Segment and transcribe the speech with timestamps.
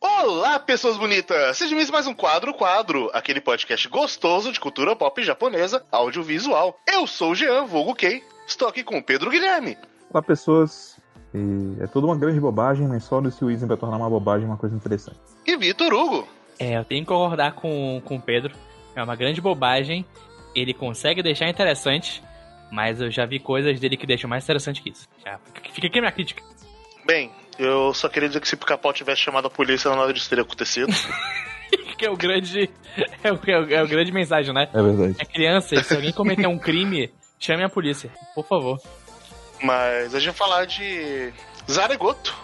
[0.00, 1.56] Olá, pessoas bonitas!
[1.56, 6.78] Sejam bem-vindos a mais um Quadro Quadro, aquele podcast gostoso de cultura pop japonesa, audiovisual.
[6.86, 9.78] Eu sou o Jean, vulgo Kei, estou aqui com o Pedro Guilherme.
[10.10, 10.98] Olá, pessoas.
[11.34, 14.56] E é tudo uma grande bobagem, mas só desse Weasley vai tornar uma bobagem uma
[14.56, 15.18] coisa interessante.
[15.46, 16.26] E Vitor Hugo.
[16.58, 18.54] É, eu tenho que concordar com, com o Pedro.
[18.96, 20.04] É uma grande bobagem.
[20.54, 22.22] Ele consegue deixar interessante,
[22.70, 25.08] mas eu já vi coisas dele que deixam mais interessante que isso.
[25.24, 25.38] Já,
[25.72, 26.42] fica aqui a minha crítica.
[27.06, 30.28] Bem, eu só queria dizer que se o Pica-Pau tivesse chamado a polícia, nada disso
[30.28, 30.92] teria acontecido.
[31.98, 32.70] que é o grande.
[33.22, 34.68] É o, é o, é o grande mensagem, né?
[34.72, 35.16] É verdade.
[35.18, 38.78] É criança, se alguém cometer um crime, chame a polícia, por favor.
[39.62, 41.32] Mas a gente vai falar de
[41.70, 42.34] Zaregoto,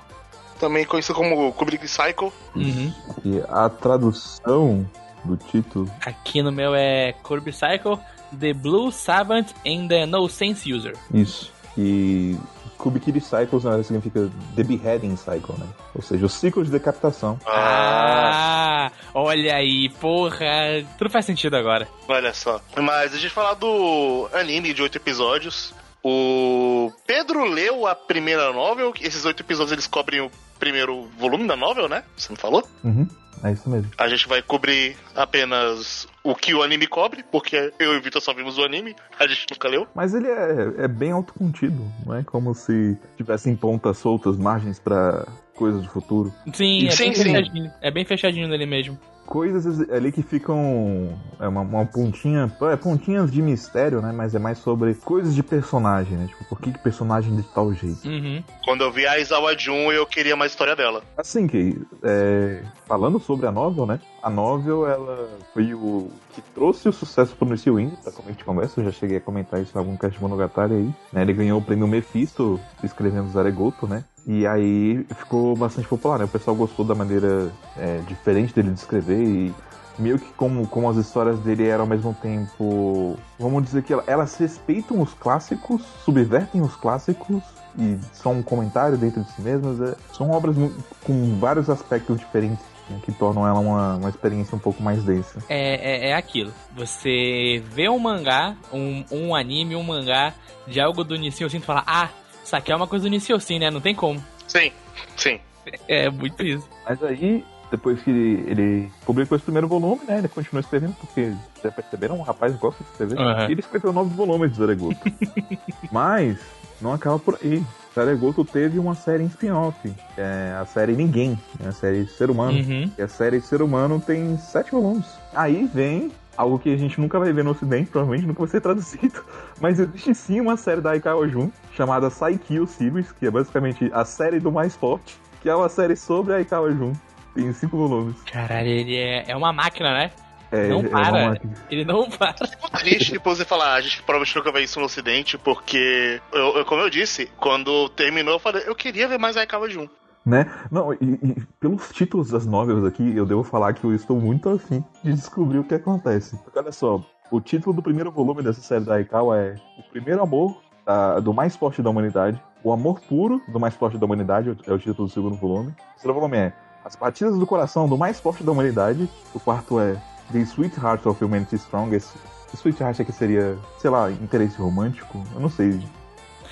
[0.59, 2.33] também conhecido como Kubrick Cycle.
[2.56, 2.92] Uhum.
[3.25, 4.88] E a tradução
[5.25, 5.91] do título.
[6.05, 7.98] Aqui no meu é Kirby Cycle,
[8.35, 10.95] The Blue Savant and the No Sense User.
[11.13, 11.53] Isso.
[11.77, 12.37] E
[12.79, 15.67] Kubikiri Cycles na verdade significa The Beheading Cycle, né?
[15.95, 17.39] Ou seja, o ciclo de decapitação.
[17.47, 21.89] Ah, olha aí, porra, tudo faz sentido agora.
[22.07, 22.61] Olha só.
[22.77, 25.73] Mas a gente falar do anime de oito episódios.
[26.03, 28.93] O Pedro leu a primeira novel.
[29.01, 32.05] Esses oito episódios eles cobrem o primeiro volume da novel, né?
[32.15, 32.62] Você me falou?
[32.85, 33.09] Uhum.
[33.43, 33.91] É isso mesmo.
[33.97, 38.20] A gente vai cobrir apenas o que o anime cobre, porque eu e o Vitor
[38.22, 39.86] só vimos o anime, a gente nunca leu.
[39.94, 45.27] Mas ele é, é bem autocontido, não é como se tivessem pontas soltas, margens pra
[45.55, 46.33] coisas do futuro.
[46.53, 47.22] Sim, é Sim, bem sim.
[47.25, 47.72] fechadinho.
[47.83, 48.98] É bem fechadinho nele mesmo.
[49.27, 51.19] Coisas ali que ficam.
[51.41, 52.50] É uma, uma pontinha.
[52.70, 54.12] É pontinhas de mistério, né?
[54.12, 56.27] Mas é mais sobre coisas de personagem, né?
[56.27, 58.06] Tipo, por que, que personagem de tal jeito?
[58.06, 58.42] Uhum.
[58.64, 61.03] Quando eu vi a Izawa Jun, eu queria mais história dela.
[61.16, 64.00] Assim, que é, falando sobre a novel, né?
[64.22, 68.33] A novel, ela foi o que trouxe o sucesso pro Nurse Wind, pra como a
[68.33, 71.22] gente conversa, eu já cheguei a comentar isso em algum cast monogatari aí, né?
[71.22, 74.05] Ele ganhou o prêmio Mephisto escrevendo Zaregoto, né?
[74.27, 76.25] E aí ficou bastante popular, né?
[76.25, 79.55] O pessoal gostou da maneira é, diferente dele de escrever e
[79.99, 83.17] meio que como, como as histórias dele eram ao mesmo tempo.
[83.39, 87.43] Vamos dizer que ela- elas respeitam os clássicos, subvertem os clássicos
[87.78, 89.81] e são um comentário dentro de si mesmas.
[89.81, 90.56] é- são obras
[91.05, 95.43] com vários aspectos diferentes né, que tornam ela uma, uma experiência um pouco mais densa.
[95.49, 96.53] É, é, é aquilo.
[96.77, 100.34] Você vê um mangá, um, um anime, um mangá
[100.67, 102.09] de algo do Nissin Osin e fala, ah,
[102.43, 103.71] isso aqui é uma coisa do Nissin né?
[103.71, 104.23] Não tem como.
[104.47, 104.73] Sim,
[105.17, 105.41] sim.
[105.89, 106.69] É muito isso.
[106.87, 110.19] Mas aí, depois que ele publicou esse primeiro volume, né?
[110.19, 113.19] Ele continuou escrevendo, porque já perceberam, um rapaz gosta de escrever.
[113.19, 113.49] Aham.
[113.49, 115.00] E ele escreveu novos volumes de Zaregoto.
[115.91, 116.39] Mas,
[116.81, 117.65] não acaba por aí.
[117.94, 122.59] Zaregoto teve uma série em spin-off, é a série Ninguém, né, a série Ser Humano.
[122.59, 122.91] Uhum.
[122.99, 125.06] E a série Ser Humano tem sete volumes.
[125.32, 128.60] Aí vem algo que a gente nunca vai ver no ocidente, provavelmente nunca vai ser
[128.60, 129.25] traduzido.
[129.60, 134.05] Mas existe sim uma série da Aikawa Jun, chamada Saikyo Series, que é basicamente a
[134.05, 136.93] série do mais forte, que é uma série sobre a Aikawa Jun.
[137.32, 138.16] Tem cinco volumes.
[138.25, 140.11] Caralho, ele é, é uma máquina, né?
[140.54, 141.12] É, Não é para.
[141.12, 141.38] uma-
[141.70, 142.47] Ele não para.
[142.47, 146.20] Fico triste depois você falar, "Ah, a gente provavelmente nunca vai isso no ocidente, porque,
[146.32, 149.88] eu, eu- como eu disse, quando terminou, eu falei, eu queria ver mais Aikawa Jun.
[150.25, 150.50] Né?
[150.70, 154.48] Não, e, e pelos títulos das novelas aqui, eu devo falar que eu estou muito
[154.48, 156.37] afim de descobrir o que acontece.
[156.44, 156.98] Porque olha só,
[157.31, 161.34] o título do primeiro volume dessa série da Aikawa é O Primeiro Amor da- do
[161.34, 162.41] Mais Forte da Humanidade.
[162.62, 165.72] O Amor Puro do Mais Forte da Humanidade é o título do segundo volume.
[165.72, 169.06] O terceiro volume é As Batidas do Coração do Mais Forte da Humanidade.
[169.34, 169.94] O quarto é
[170.34, 172.12] The Sweetheart of Humanity Strongest.
[172.56, 175.22] Sweetheart aqui seria, sei lá, interesse romântico?
[175.33, 175.78] Eu não sei.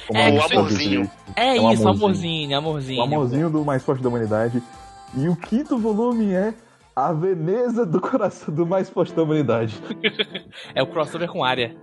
[0.07, 1.11] como É, a o amorzinho.
[1.35, 2.57] É, É um isso, amorzinho.
[2.57, 3.01] amorzinho, amorzinho.
[3.01, 4.63] O amorzinho do mais forte da humanidade.
[5.17, 6.55] E o quinto volume é
[6.95, 9.83] A Veneza do Coração do mais forte da humanidade.
[10.77, 11.75] É o crossover com área.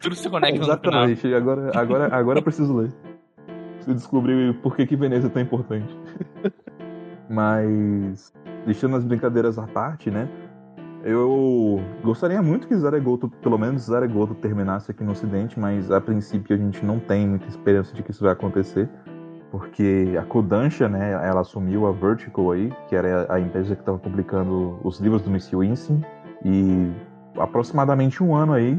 [0.00, 0.76] Tudo se conecta no final.
[1.08, 1.34] Exatamente.
[1.34, 2.92] Agora, agora, agora eu preciso ler.
[3.76, 5.88] Preciso descobrir por que, que Veneza é tão importante.
[7.28, 8.32] Mas,
[8.64, 10.28] deixando as brincadeiras à parte, né?
[11.08, 16.54] Eu gostaria muito que Zaregoto, pelo menos Zaregoto, terminasse aqui no Ocidente, mas a princípio
[16.54, 18.86] a gente não tem muita esperança de que isso vai acontecer.
[19.50, 23.98] Porque a Kodansha, né, ela assumiu a Vertical aí, que era a empresa que estava
[23.98, 26.02] publicando os livros do Missy Winston,
[26.44, 26.92] e
[27.38, 28.78] aproximadamente um ano aí,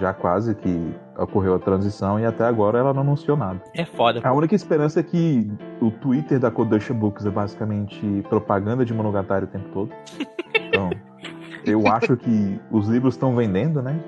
[0.00, 3.62] já quase que ocorreu a transição, e até agora ela não anunciou nada.
[3.76, 4.20] É foda.
[4.24, 5.48] A única esperança é que
[5.80, 9.92] o Twitter da Kodansha Books é basicamente propaganda de Monogatari o tempo todo.
[10.72, 10.90] Então,
[11.64, 13.98] eu acho que os livros estão vendendo, né?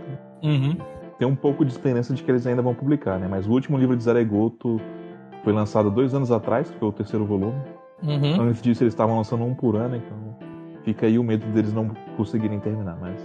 [0.43, 0.77] Uhum.
[1.19, 3.29] Tem um pouco de esperança de que eles ainda vão publicar, né?
[3.29, 4.81] Mas o último livro de Zaregoto
[5.45, 7.61] foi lançado dois anos atrás, que foi o terceiro volume.
[8.03, 8.41] Uhum.
[8.43, 10.37] Antes disso, eles estavam lançando um por ano, então
[10.85, 13.21] fica aí o medo deles não conseguirem terminar, mas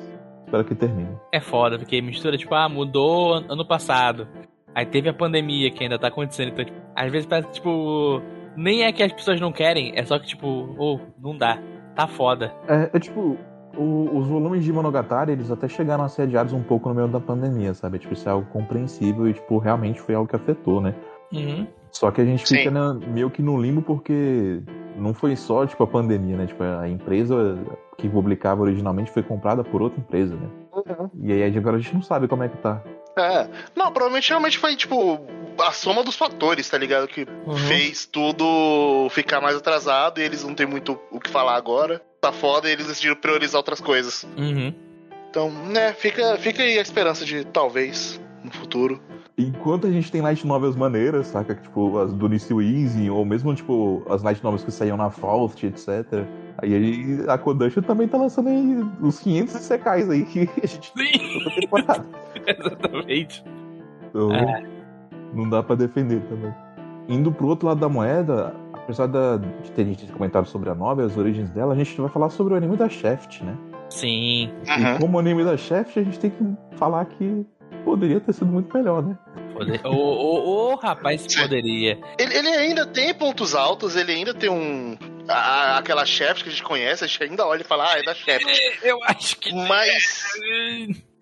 [0.46, 1.10] espero que termine.
[1.32, 4.28] É foda, porque mistura, tipo, ah, mudou an- ano passado.
[4.76, 6.50] Aí teve a pandemia que ainda tá acontecendo.
[6.50, 8.22] Então, tipo, às vezes parece que, tipo,
[8.56, 11.58] nem é que as pessoas não querem, é só que, tipo, oh, não dá.
[11.96, 12.54] Tá foda.
[12.68, 13.36] É, é tipo,
[13.78, 17.08] o- os volumes de Monogatari, eles até chegaram a ser adiados um pouco no meio
[17.08, 18.00] da pandemia, sabe?
[18.00, 20.94] Tipo, isso é algo compreensível e, tipo, realmente foi algo que afetou, né?
[21.32, 21.68] Uhum.
[21.92, 22.58] Só que a gente Sim.
[22.58, 24.62] fica na- meio que no limbo porque
[24.98, 26.46] não foi só, tipo, a pandemia, né?
[26.48, 27.58] Tipo, a empresa
[27.98, 30.50] que publicava originalmente foi comprada por outra empresa, né?
[31.20, 32.82] E aí agora a gente não sabe como é que tá.
[33.18, 33.48] É.
[33.76, 35.20] Não, provavelmente realmente foi, tipo,
[35.60, 37.08] a soma dos fatores, tá ligado?
[37.08, 37.58] Que Uhum.
[37.58, 42.02] fez tudo ficar mais atrasado e eles não têm muito o que falar agora.
[42.22, 44.24] Tá foda e eles decidiram priorizar outras coisas.
[44.38, 44.74] Uhum.
[45.30, 49.02] Então, né, fica, fica aí a esperança de talvez no futuro.
[49.40, 51.54] Enquanto a gente tem light novels maneiras, saca?
[51.54, 55.64] Tipo, as do Nisio Easy, ou mesmo, tipo, as light novels que saíam na Faust,
[55.64, 56.26] etc.
[56.58, 60.92] Aí, a Kodansha também tá lançando aí os 500 secais aí que a gente
[61.62, 62.04] temporada.
[62.48, 63.46] exatamente.
[64.10, 64.64] Então, É.
[65.36, 66.52] não dá pra defender também.
[67.08, 71.06] Indo pro outro lado da moeda, apesar da, de ter gente comentado sobre a novel,
[71.06, 73.56] as origens dela, a gente vai falar sobre o anime da Shaft, né?
[73.92, 74.50] Sim.
[74.66, 76.44] E como anime da Shaft, a gente tem que
[76.76, 77.46] falar que
[77.86, 79.18] poderia ter sido muito melhor, né?
[79.58, 79.82] Poder...
[79.86, 81.42] Ô, ô, ô, rapaz, Sim.
[81.42, 81.98] poderia.
[82.20, 84.98] Ele, ele ainda tem pontos altos, ele ainda tem um.
[85.28, 88.04] a- aquela chefe que a gente conhece, a gente ainda olha e fala, ah, é
[88.04, 88.46] da chefe.
[88.84, 89.54] Eu acho que.
[89.54, 90.24] Mas.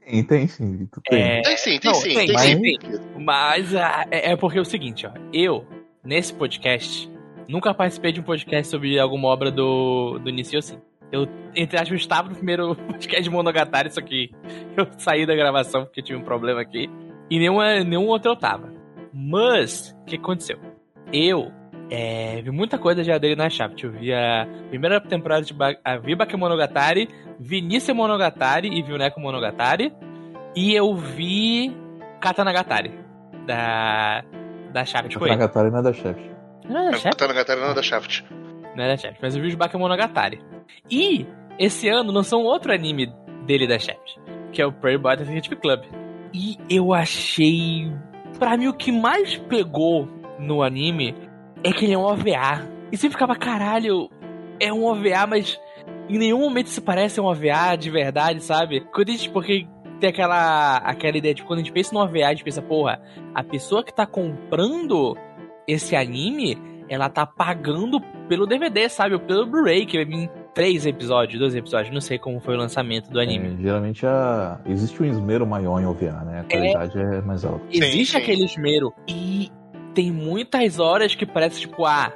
[0.06, 1.22] Tem, tem sim, tu tem.
[1.22, 2.78] É, Tem sim, tem Não, sim, tem, tem, mas- sim.
[3.18, 5.12] Mas ah, é, é porque é o seguinte, ó.
[5.34, 5.66] Eu,
[6.04, 7.10] nesse podcast,
[7.48, 10.78] nunca participei de um podcast sobre alguma obra do, do Nisio assim.
[11.12, 14.30] Eu, entre aspas, estava no primeiro podcast de Monogatari, só que
[14.78, 16.88] eu saí da gravação porque tive um problema aqui.
[17.30, 18.72] E nenhuma, nenhum outro eu tava.
[19.14, 20.60] Mas, o que aconteceu?
[21.12, 21.52] Eu
[21.90, 23.84] é, vi muita coisa já dele na Shaft.
[23.84, 27.08] Eu vi a primeira temporada de ba a vi Bakemonogatari,
[27.40, 29.94] vi Nisse Monogatari e vi o Neko Monogatari.
[30.56, 31.76] E eu vi
[32.20, 32.92] Katanagatari.
[33.46, 34.24] Da.
[34.74, 35.36] Da Shaft A com ele.
[35.36, 36.32] Nagatari não é da Shaft.
[36.68, 37.18] Não era da Shaft?
[37.18, 38.24] Tá na Catarina da Shaft.
[38.76, 40.42] Não era da Shaft, mas eu vi os Bakemonogatari.
[40.92, 41.26] E
[41.58, 43.14] esse ano lançou um outro anime
[43.46, 44.20] dele da Shaft,
[44.52, 45.84] que é o Prairie Boy Detective Club.
[46.36, 47.90] E eu achei.
[48.38, 50.06] Pra mim, o que mais pegou
[50.38, 51.16] no anime
[51.64, 52.70] é que ele é um OVA.
[52.92, 54.10] E você ficava, caralho,
[54.60, 55.58] é um OVA, mas
[56.10, 58.82] em nenhum momento se parece um OVA de verdade, sabe?
[58.94, 59.66] Quando a gente, porque
[60.02, 63.02] tem aquela, aquela ideia de quando a gente pensa no OVA, a gente pensa, porra,
[63.34, 65.16] a pessoa que tá comprando
[65.66, 66.58] esse anime,
[66.90, 69.14] ela tá pagando pelo DVD, sabe?
[69.14, 69.98] Ou pelo Blu-ray, que
[70.56, 73.54] três episódios, dois episódios, não sei como foi o lançamento do anime.
[73.60, 74.60] É, geralmente a...
[74.66, 76.40] existe um esmero maior em OVA, né?
[76.40, 77.62] A qualidade é, mais alta.
[77.70, 78.18] Existe sim.
[78.18, 78.94] aquele esmero.
[79.08, 79.52] E
[79.94, 82.12] tem muitas horas que parece tipo, ah,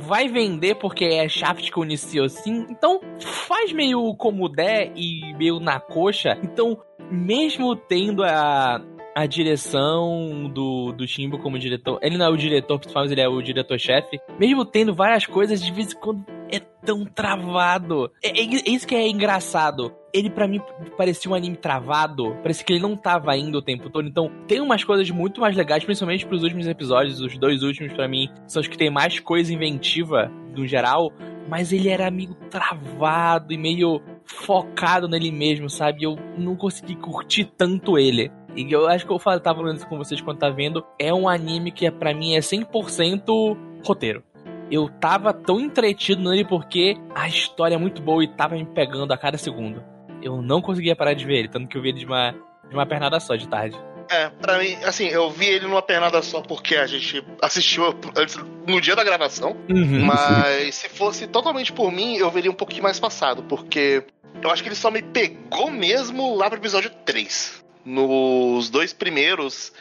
[0.00, 2.66] vai vender porque é Shaft que iniciou assim.
[2.68, 6.36] Então faz meio como der e meio na coxa.
[6.42, 6.76] Então,
[7.08, 8.82] mesmo tendo a,
[9.16, 13.22] a direção do, do Timbo como diretor, ele não é o diretor principal, mas ele
[13.22, 14.20] é o diretor-chefe.
[14.38, 18.12] Mesmo tendo várias coisas, de vez em quando é tão travado.
[18.22, 19.90] É, é isso que é engraçado.
[20.12, 20.60] Ele, pra mim,
[20.98, 22.36] parecia um anime travado.
[22.42, 24.06] Parecia que ele não tava indo o tempo todo.
[24.06, 27.18] Então, tem umas coisas muito mais legais, principalmente pros últimos episódios.
[27.18, 31.10] Os dois últimos, pra mim, são os que tem mais coisa inventiva, no geral.
[31.48, 36.02] Mas ele era meio travado e meio focado nele mesmo, sabe?
[36.02, 38.30] Eu não consegui curtir tanto ele.
[38.56, 40.84] E eu acho que eu tava falando isso com vocês quando tá vendo.
[40.98, 44.24] É um anime que, é, pra mim, é 100% roteiro
[44.70, 49.12] eu tava tão entretido nele porque a história é muito boa e tava me pegando
[49.12, 49.82] a cada segundo.
[50.22, 52.32] Eu não conseguia parar de ver ele, tanto que eu vi ele de uma,
[52.68, 53.78] de uma pernada só de tarde.
[54.08, 58.36] É, pra mim, assim, eu vi ele numa pernada só porque a gente assistiu antes,
[58.66, 59.56] no dia da gravação.
[59.68, 60.04] Uhum.
[60.04, 64.04] Mas se fosse totalmente por mim, eu veria um pouquinho mais passado, porque
[64.42, 67.65] eu acho que ele só me pegou mesmo lá pro episódio 3.
[67.86, 69.72] Nos dois primeiros,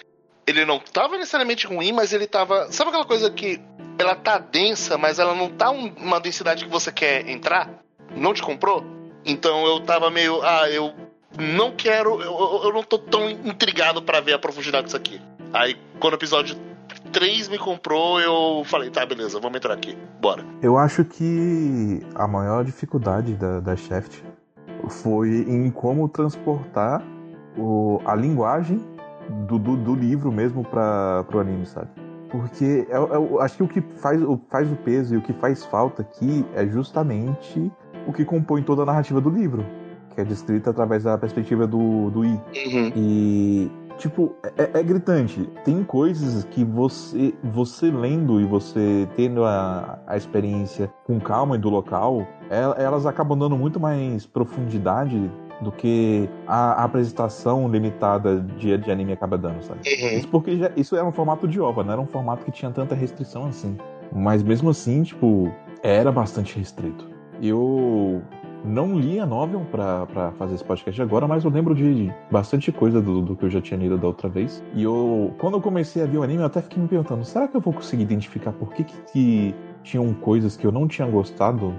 [0.46, 2.72] ele não tava necessariamente ruim, mas ele tava.
[2.72, 3.60] Sabe aquela coisa que
[3.98, 7.68] ela tá densa, mas ela não tá um- uma densidade que você quer entrar?
[8.16, 8.86] Não te comprou?
[9.26, 10.40] Então eu tava meio.
[10.44, 10.94] Ah, eu
[11.40, 12.22] não quero.
[12.22, 15.20] Eu, eu- não tô tão intrigado pra ver a profundidade disso aqui.
[15.52, 16.56] Aí, quando o episódio
[17.12, 19.98] 3 me comprou, eu falei, tá, beleza, vamos entrar aqui.
[20.22, 20.46] Bora.
[20.62, 24.22] Eu acho que a maior dificuldade da, da Shaft
[24.90, 27.02] foi em como transportar
[27.58, 28.82] o, a linguagem
[29.48, 31.88] do, do, do livro mesmo para pro anime, sabe?
[32.30, 35.34] Porque eu, eu acho que o que faz, o- faz o peso e o que
[35.34, 37.72] faz falta aqui é justamente
[38.08, 39.66] o que compõe toda a narrativa do livro,
[40.14, 42.30] que é descrita através da perspectiva do, do I.
[42.68, 42.92] Uhum.
[42.96, 45.50] E, tipo, é, é gritante.
[45.64, 51.60] Tem coisas que você, você lendo e você tendo a, a experiência com calma e
[51.60, 55.32] do local, el- elas acabam dando muito mais profundidade
[55.66, 59.80] do que a, a apresentação limitada de, de anime acaba dando, sabe?
[60.02, 60.18] Uhum.
[60.18, 62.72] Isso porque já- isso era um formato de OVA, não era um formato que tinha
[62.72, 63.78] tanta restrição assim.
[64.14, 65.52] Mas mesmo assim, tipo,
[65.84, 67.10] era bastante restrito.
[67.42, 68.22] Eu
[68.64, 72.72] não li a novel pra, pra fazer esse podcast agora, mas eu lembro de bastante
[72.72, 74.64] coisa do, do que eu já tinha lido da outra vez.
[74.74, 77.48] E eu, quando eu comecei a ver o anime, eu até fiquei me perguntando, será
[77.48, 81.08] que eu vou conseguir identificar por que, que, que tinham coisas que eu não tinha
[81.08, 81.74] gostado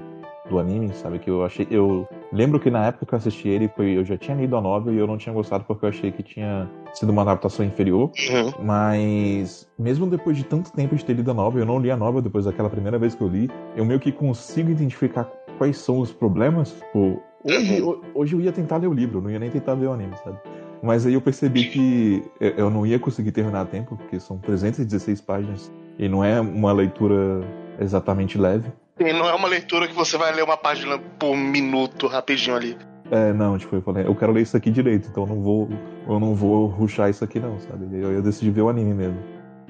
[0.49, 1.19] do anime, sabe?
[1.19, 1.67] Que eu achei.
[1.71, 4.61] Eu lembro que na época que eu assisti ele, foi, eu já tinha lido a
[4.61, 8.11] novel e eu não tinha gostado porque eu achei que tinha sido uma adaptação inferior.
[8.31, 8.65] Uhum.
[8.65, 11.97] Mas, mesmo depois de tanto tempo de ter lido a novel, eu não li a
[11.97, 15.25] novel depois daquela primeira vez que eu li, eu meio que consigo identificar
[15.59, 16.73] quais são os problemas.
[16.73, 19.87] Tipo, hoje, ho- hoje eu ia tentar ler o livro, não ia nem tentar ver
[19.87, 20.39] o anime, sabe?
[20.83, 25.21] Mas aí eu percebi que eu não ia conseguir terminar a tempo, porque são 316
[25.23, 27.41] páginas e não é uma leitura
[27.81, 28.71] exatamente leve.
[28.99, 32.77] E não é uma leitura que você vai ler uma página por minuto rapidinho ali.
[33.11, 35.69] É, não, tipo, eu falei, eu quero ler isso aqui direito, então eu não vou,
[36.09, 37.87] eu não vou ruxar isso aqui não, sabe?
[37.93, 39.19] Eu, eu decidi ver o anime mesmo.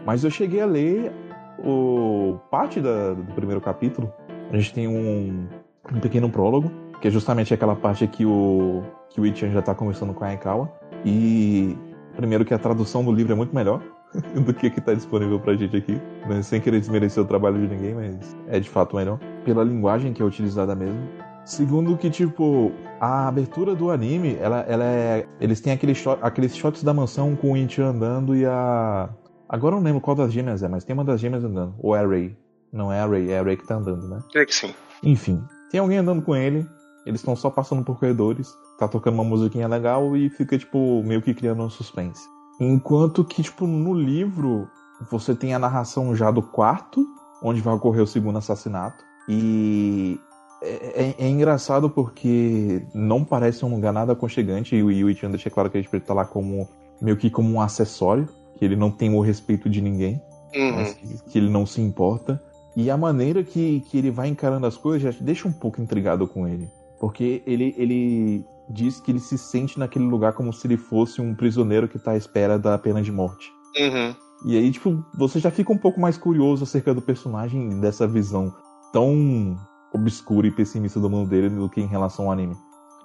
[0.06, 1.12] Mas eu cheguei a ler
[1.58, 4.12] o parte da- do primeiro capítulo.
[4.50, 5.48] A gente tem um,
[5.92, 9.74] um pequeno prólogo, que é justamente aquela parte que o que o Ichan já tá
[9.74, 10.70] conversando com a Aikawa.
[11.04, 11.76] E
[12.14, 13.82] primeiro que a tradução do livro é muito melhor
[14.44, 16.42] do que a que tá disponível pra gente aqui, né?
[16.42, 20.22] sem querer desmerecer o trabalho de ninguém, mas é de fato melhor pela linguagem que
[20.22, 21.00] é utilizada mesmo.
[21.44, 25.28] Segundo que, tipo, a abertura do anime, ela, ela é.
[25.40, 29.08] Eles têm aquele shot, aqueles shots da mansão com o Inti andando e a.
[29.48, 31.76] Agora eu não lembro qual das gêmeas é, mas tem uma das gêmeas andando.
[31.78, 32.36] Ou é a Ray.
[32.72, 34.18] Não é a Ray, é a Ray que tá andando, né?
[34.32, 34.74] Creio que sim.
[35.04, 36.66] Enfim, tem alguém andando com ele,
[37.06, 41.22] eles estão só passando por corredores, tá tocando uma musiquinha legal e fica, tipo, meio
[41.22, 42.26] que criando um suspense.
[42.58, 44.68] Enquanto que, tipo, no livro,
[45.10, 47.06] você tem a narração já do quarto,
[47.42, 49.04] onde vai ocorrer o segundo assassinato.
[49.28, 50.20] E
[50.62, 55.50] é, é- é engraçado porque não parece um lugar nada aconchegante e o Yuichan deixa
[55.50, 56.68] claro que a gente tá lá como
[57.00, 60.20] meio que como um acessório, que ele não tem o respeito de ninguém
[60.56, 60.72] Uhum.
[60.74, 62.42] mas que, que ele não se importa.
[62.74, 65.80] E a maneira que, que ele vai encarando as coisas já te deixa um pouco
[65.80, 66.68] intrigado com ele.
[66.98, 71.34] Porque ele, ele diz que ele se sente naquele lugar como se ele fosse um
[71.34, 73.52] prisioneiro que tá à espera da pena de morte.
[73.78, 74.14] Uhum.
[74.44, 78.54] E aí, tipo, você já fica um pouco mais curioso acerca do personagem dessa visão
[78.92, 79.56] tão
[79.92, 82.56] obscura e pessimista do mundo dele do que em relação ao anime.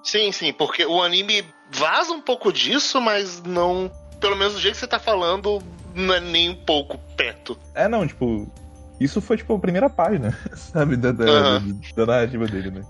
[0.02, 3.90] Sim, sim, porque o anime vaza um pouco disso, mas não.
[4.20, 5.60] Pelo menos do jeito que você tá falando,
[5.94, 7.56] não é nem um pouco perto.
[7.74, 8.50] É, não, tipo,
[9.00, 11.80] isso foi, tipo, a primeira página, sabe, da, da, Aham.
[11.96, 12.82] da narrativa dele, né?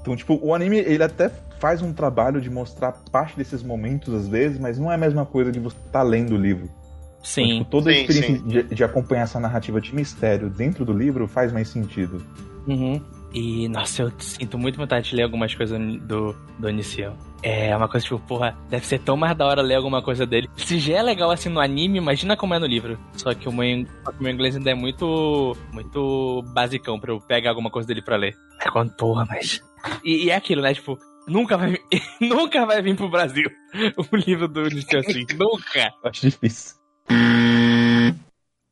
[0.00, 1.30] Então, tipo, o anime, ele até
[1.62, 5.24] faz um trabalho de mostrar parte desses momentos, às vezes, mas não é a mesma
[5.24, 6.64] coisa de você estar lendo o livro.
[6.64, 7.58] Então, Sim.
[7.58, 11.28] tipo, toda a Sim, experiência de, de acompanhar essa narrativa de mistério dentro do livro
[11.28, 12.20] faz mais sentido.
[12.66, 13.00] Uhum.
[13.32, 17.14] E, nossa, eu sinto muito vontade de ler algumas coisas do, do Onision.
[17.44, 20.50] É uma coisa tipo, porra, deve ser tão mais da hora ler alguma coisa dele.
[20.56, 22.98] Se já é legal assim no anime, imagina como é no livro.
[23.12, 27.50] Só que o meu, o meu inglês ainda é muito, muito basicão pra eu pegar
[27.50, 28.34] alguma coisa dele pra ler.
[28.60, 29.62] É quando, porra, mas.
[30.04, 30.74] E, e é aquilo, né?
[30.74, 31.82] Tipo, nunca vai, vir-
[32.20, 33.50] nunca vai vir pro Brasil
[34.12, 35.24] o livro do Onision assim.
[35.38, 35.92] nunca.
[36.04, 36.76] Acho difícil.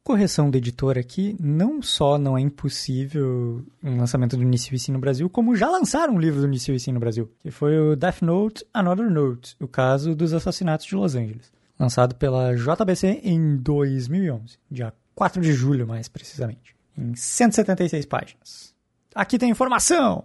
[0.02, 4.98] Correção do editor aqui, não só não é impossível um lançamento do Nisio Sim no
[4.98, 8.22] Brasil, como já lançaram um livro do Nisio Sim no Brasil, que foi o Death
[8.22, 14.58] Note Another Note, o caso dos assassinatos de Los Angeles, lançado pela JBC em 2011,
[14.70, 18.74] dia 4 de julho mais precisamente, em 176 páginas.
[19.14, 20.24] Aqui tem informação!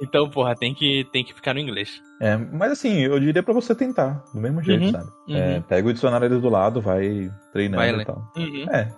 [0.00, 2.02] Então, porra, tem que, tem que ficar no inglês.
[2.20, 5.10] É, mas assim, eu diria pra você tentar, do mesmo jeito, Uhum, sabe?
[5.28, 5.36] uhum.
[5.36, 8.22] É, pega o dicionário ali do lado, vai treinando Vai e tal.
[8.36, 8.66] Uhum.
[8.70, 8.88] É.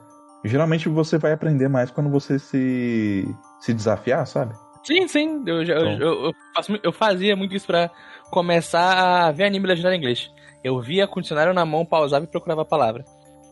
[0.44, 3.24] Geralmente você vai aprender mais quando você se,
[3.60, 4.54] se desafiar, sabe?
[4.84, 5.42] Sim, sim.
[5.46, 6.06] Eu, já- eu, Então.
[6.06, 7.90] eu, eu faço- eu fazia muito isso pra
[8.30, 10.30] começar a ver anime legendado em inglês.
[10.64, 13.04] Eu via com o dicionário na mão, pausava e procurava a palavra.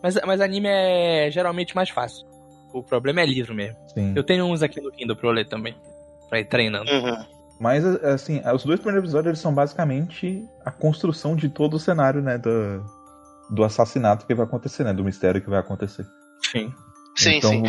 [0.03, 2.26] Mas, mas anime é geralmente mais fácil.
[2.73, 3.76] O problema é livro mesmo.
[3.95, 4.12] Sim.
[4.17, 5.75] Eu tenho uns aqui no Kindle pra eu ler também.
[6.29, 6.91] Pra ir treinando.
[6.91, 7.25] Uhum.
[7.59, 12.21] Mas, assim, os dois primeiros episódios eles são basicamente a construção de todo o cenário,
[12.21, 12.37] né?
[12.39, 12.85] Do,
[13.51, 14.93] do assassinato que vai acontecer, né?
[14.93, 16.07] Do mistério que vai acontecer.
[16.51, 16.73] Sim.
[17.17, 17.63] Sim, então, sim.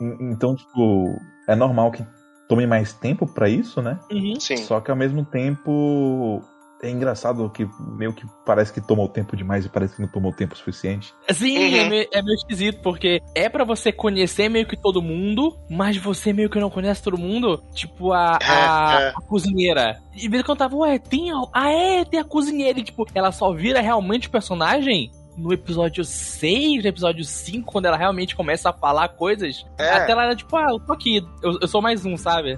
[0.00, 2.06] en- Então, tipo, é normal que
[2.48, 3.98] tome mais tempo pra isso, né?
[4.10, 4.40] Uhum.
[4.40, 4.56] Sim.
[4.56, 6.42] Só que ao mesmo tempo
[6.86, 10.32] é engraçado que meio que parece que tomou tempo demais e parece que não tomou
[10.32, 11.12] tempo suficiente.
[11.32, 11.76] Sim, Uhum.
[11.76, 15.96] é, meio, é meio esquisito, porque é pra você conhecer meio que todo mundo, mas
[15.96, 17.62] você meio que não conhece todo mundo.
[17.74, 19.08] Tipo, a, a, É, é.
[19.10, 20.00] a cozinheira.
[20.14, 21.36] E vez eu tava, ué, tem a.
[21.52, 22.78] Ah, é, tem a cozinheira.
[22.78, 27.96] E, tipo, ela só vira realmente personagem no episódio 6, no episódio 5, quando ela
[27.96, 29.64] realmente começa a falar coisas.
[29.78, 29.90] É.
[29.90, 32.56] Até ela era tipo, ah, eu tô aqui, eu, eu sou mais um, sabe?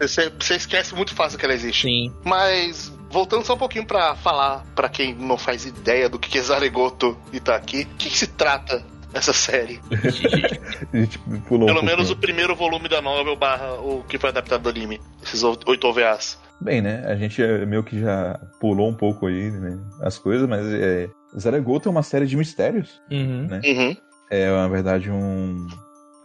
[0.00, 1.82] Você, você esquece muito fácil que ela existe.
[1.82, 2.12] Sim.
[2.24, 6.42] Mas, voltando só um pouquinho pra falar, pra quem não faz ideia do que é
[6.42, 9.80] Zaregoto e tá aqui, o que, que se trata essa série?
[10.92, 11.18] A gente
[11.48, 14.68] pulou um Pelo menos o primeiro volume da novel barra o que foi adaptado do
[14.68, 15.00] anime.
[15.22, 16.38] Esses oito OVAs.
[16.60, 17.04] Bem, né?
[17.06, 19.78] A gente é meio que já pulou um pouco aí, né?
[20.02, 21.08] As coisas, mas é.
[21.38, 23.00] Zaragoto é uma série de mistérios.
[23.10, 23.46] Uhum.
[23.46, 23.60] Né?
[23.64, 23.96] Uhum.
[24.30, 25.66] É, na verdade, um.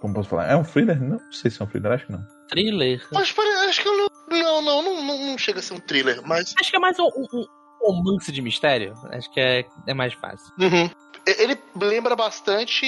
[0.02, 0.52] Como posso falar?
[0.52, 1.02] É um thriller?
[1.02, 2.26] Não sei se é um thriller, acho que não.
[2.50, 3.02] Thriller.
[3.12, 3.34] Mas
[3.70, 4.11] acho que eu não.
[4.32, 6.54] Não, não, não, não, chega a ser um thriller, mas.
[6.60, 7.46] Acho que é mais um, um,
[7.84, 8.94] um romance de mistério.
[9.12, 10.52] Acho que é, é mais fácil.
[10.60, 10.90] Uhum.
[11.26, 12.86] Ele lembra bastante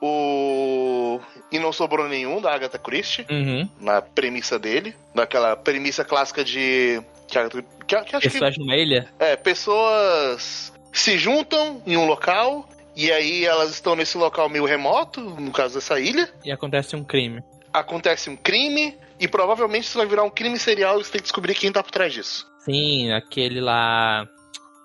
[0.00, 1.20] o.
[1.50, 3.68] E não sobrou nenhum da Agatha Christie, Uhum.
[3.80, 4.94] na premissa dele.
[5.14, 7.02] Daquela premissa clássica de.
[7.26, 9.08] Que, que, que acho que Pessoas numa ilha?
[9.18, 15.20] É, pessoas se juntam em um local e aí elas estão nesse local meio remoto,
[15.20, 16.28] no caso dessa ilha.
[16.44, 17.42] E acontece um crime.
[17.72, 21.24] Acontece um crime e provavelmente isso vai virar um crime serial e você tem que
[21.24, 22.46] descobrir quem tá por trás disso.
[22.60, 24.26] Sim, aquele lá.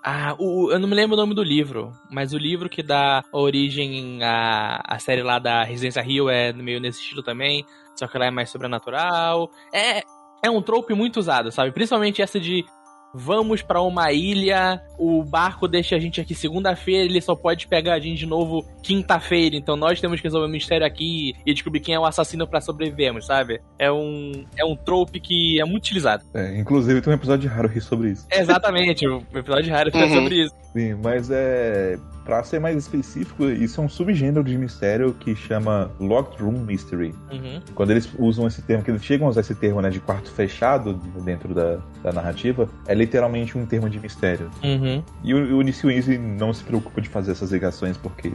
[0.04, 3.24] Ah, o, eu não me lembro o nome do livro, mas o livro que dá
[3.32, 8.18] origem à, à série lá da Residência Rio é meio nesse estilo também, só que
[8.18, 9.50] ela é mais sobrenatural.
[9.74, 10.04] É,
[10.44, 11.72] é um trope muito usado, sabe?
[11.72, 12.66] Principalmente essa de
[13.14, 17.94] vamos pra uma ilha, o barco deixa a gente aqui segunda-feira, ele só pode pegar
[17.94, 21.80] a gente de novo quinta-feira, então nós temos que resolver o mistério aqui e descobrir
[21.80, 23.60] quem é o assassino pra sobrevivermos, sabe?
[23.78, 26.24] É um, é um trope que é muito utilizado.
[26.34, 28.26] É, inclusive tem um episódio de Haruhi sobre isso.
[28.32, 30.14] Exatamente, o episódio de raro fica Uhum.
[30.16, 30.56] sobre isso.
[30.74, 31.98] Sim, mas é.
[32.24, 37.14] Pra ser mais específico, isso é um subgênero de mistério que chama Locked Room Mystery.
[37.32, 37.62] Uhum.
[37.76, 40.32] Quando eles usam esse termo, que eles chegam a usar esse termo né, de quarto
[40.32, 44.50] fechado dentro da, da narrativa, é literalmente um termo de mistério.
[44.64, 45.04] Uhum.
[45.24, 48.32] E o, o Nisio Easy não se preocupa de fazer essas ligações, porque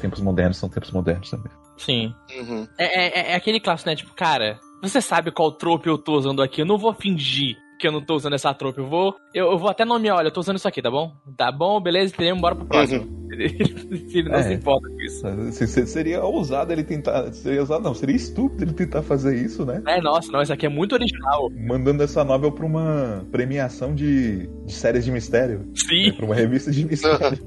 [0.00, 1.50] tempos modernos são tempos modernos também.
[1.76, 2.14] Sim.
[2.38, 2.66] Uhum.
[2.78, 3.96] É, é, é aquele clássico, né?
[3.96, 6.60] Tipo, cara, você sabe qual trope eu tô usando aqui.
[6.60, 8.78] Eu não vou fingir que eu não tô usando essa trope.
[8.78, 9.14] Eu vou.
[9.34, 11.12] Eu, eu vou até nomear, olha, eu tô usando isso aqui, tá bom?
[11.36, 13.20] Tá bom, beleza, entendemos, bora pro próximo.
[13.32, 14.42] Se ele não É.
[14.42, 15.22] se importa com isso.
[15.52, 17.32] Se- se- Seria ousado ele tentar.
[17.32, 19.82] Seria ousado, não, seria estúpido ele tentar fazer isso, né?
[19.86, 21.48] É, nossa, não, isso aqui é muito original.
[21.50, 25.60] Mandando essa novel pra uma premiação de, de séries de mistério.
[25.60, 25.64] Né?
[25.74, 26.12] Sim.
[26.12, 27.38] Pra uma revista de mistério.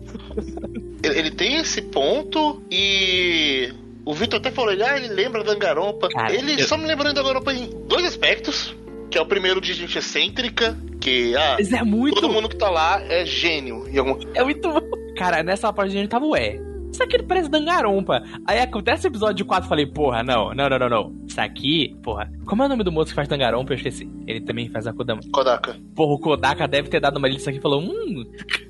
[1.03, 3.71] Ele, ele tem esse ponto e.
[4.03, 6.07] O Vitor até falou, ele, ah, ele lembra da Dangarompa.
[6.09, 8.75] Cara, ele eu- só me lembra da Dangarompa em dois aspectos.
[9.15, 12.15] Que é o primeiro de gente excêntrica, que ah, Mas é muito.
[12.15, 13.87] todo mundo que tá lá é gênio.
[13.89, 14.19] E algum...
[14.33, 14.81] É muito bom.
[15.15, 16.59] Cara, nessa parte a gente tava, ué.
[16.95, 18.23] Isso aqui parece Dangarompa.
[18.47, 21.15] Aí acontece o episódio 4 eu falei, porra, não, não, não, não, não.
[21.27, 22.31] Isso aqui, porra.
[22.45, 23.73] Como é o nome do moço que faz Dangarompa?
[23.73, 24.09] Eu esqueci.
[24.25, 25.19] Ele também faz a Kodama.
[25.29, 25.75] Kodaka.
[25.93, 28.23] Porra, o Kodaka deve ter dado uma lista aqui e falou: Hum,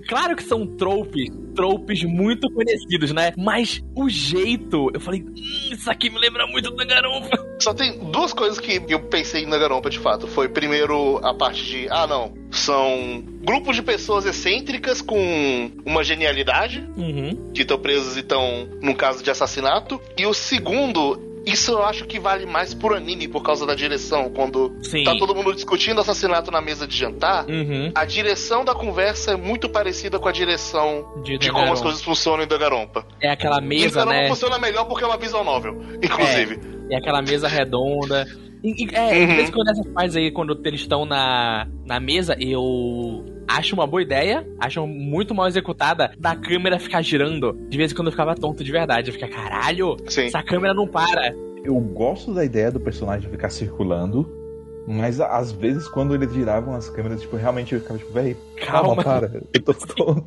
[0.09, 3.31] claro que são tropes, tropes muito conhecidos, né?
[3.38, 5.33] Mas o jeito, eu falei: Hum,
[5.71, 7.29] isso aqui me lembra muito do Dangarompa.
[7.61, 10.27] Só tem duas coisas que eu pensei em Dangarompa de fato.
[10.27, 16.84] Foi primeiro a parte de, ah não, são grupos de pessoas excêntricas com uma genialidade,
[16.95, 17.51] Uhum.
[17.53, 19.99] que estão presas e estão num caso de assassinato.
[20.17, 24.29] E o segundo, isso eu acho que vale mais por anime por causa da direção.
[24.29, 25.03] Quando Sim.
[25.03, 27.91] tá todo mundo discutindo assassinato na mesa de jantar, Uhum.
[27.93, 32.01] a direção da conversa é muito parecida com a direção De, de como as coisas
[32.01, 33.05] funcionam em Dangarompa.
[33.21, 34.29] É aquela mesa, Danganronpa né?
[34.29, 36.60] funciona melhor porque é uma visual novel, inclusive.
[36.89, 38.25] É aquela mesa redonda.
[38.65, 39.36] E- e- É, de Uhum.
[39.38, 43.86] vez em quando essas partes aí, quando eles estão na, na mesa, eu acho uma
[43.86, 47.54] boa ideia, acho muito mal executada, da câmera ficar girando.
[47.69, 49.10] De vez em quando eu ficava tonto de verdade.
[49.10, 50.25] Eu ficava, caralho, Sim.
[50.25, 51.34] essa câmera não para.
[51.63, 54.28] Eu gosto da ideia do personagem ficar circulando,
[54.88, 59.01] mas às vezes quando eles giravam as câmeras, tipo, realmente eu ficava tipo, véi, calma,
[59.01, 59.04] Calma.
[59.04, 59.41] para.
[59.54, 60.25] Eu tô tonto.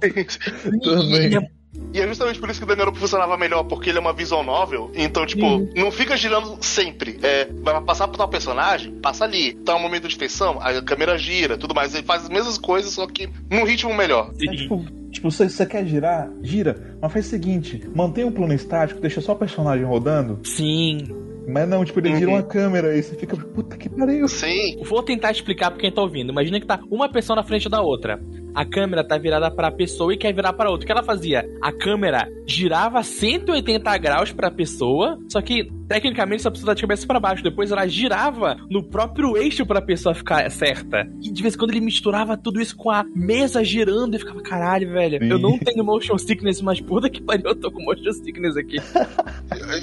[0.83, 1.49] Também.
[1.93, 4.45] E é- justamente por isso que o Danganronpa funcionava melhor, porque ele é uma visual
[4.45, 4.91] novel.
[4.95, 5.71] Então, tipo, Uhum.
[5.77, 7.19] não fica girando sempre.
[7.23, 9.55] É, vai passar por tal personagem, passa ali.
[9.55, 11.95] Tá um momento de tensão, a câmera gira, tudo mais.
[11.95, 14.33] Ele faz as mesmas coisas, só que num ritmo melhor.
[14.41, 16.31] É, tipo, tipo você, você quer girar?
[16.43, 16.97] Gira.
[17.01, 20.41] Mas faz o seguinte, mantém um plano estático, deixa só o personagem rodando.
[20.45, 21.07] Sim.
[21.51, 22.19] Mas não, tipo, ele Uhum.
[22.19, 24.29] gira uma câmera e você fica, puta que pariu.
[24.29, 24.83] Sim.
[24.85, 26.31] Vou tentar explicar pra quem tá ouvindo.
[26.31, 28.21] Imagina que tá uma pessoa na frente da outra.
[28.55, 30.85] A câmera tá virada pra pessoa e quer virar pra outra.
[30.85, 31.49] O que ela fazia?
[31.63, 37.07] A câmera girava 180 graus pra pessoa, só que tecnicamente essa pessoa tá de cabeça
[37.07, 37.43] pra baixo.
[37.43, 41.07] Depois ela girava no próprio eixo pra pessoa ficar certa.
[41.23, 44.41] E de vez em quando ele misturava tudo isso com a mesa girando e ficava,
[44.43, 45.19] caralho, velho.
[45.21, 45.31] Sim.
[45.31, 48.79] Eu não tenho motion sickness, mas puta que pariu, eu tô com motion sickness aqui.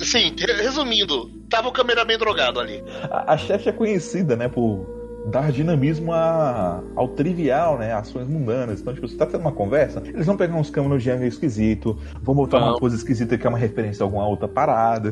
[0.03, 2.83] Sim, re- resumindo, tava o cameraman drogado ali.
[3.09, 4.85] A, a chefe é conhecida, né, por
[5.31, 8.79] dar dinamismo a- ao trivial, né, ações mundanas.
[8.81, 11.97] Então, tipo, você tá tendo uma conversa, eles vão pegar uns câmeras de ângulo esquisito,
[12.21, 15.11] vão botar uma coisa esquisita que é uma referência a alguma outra parada.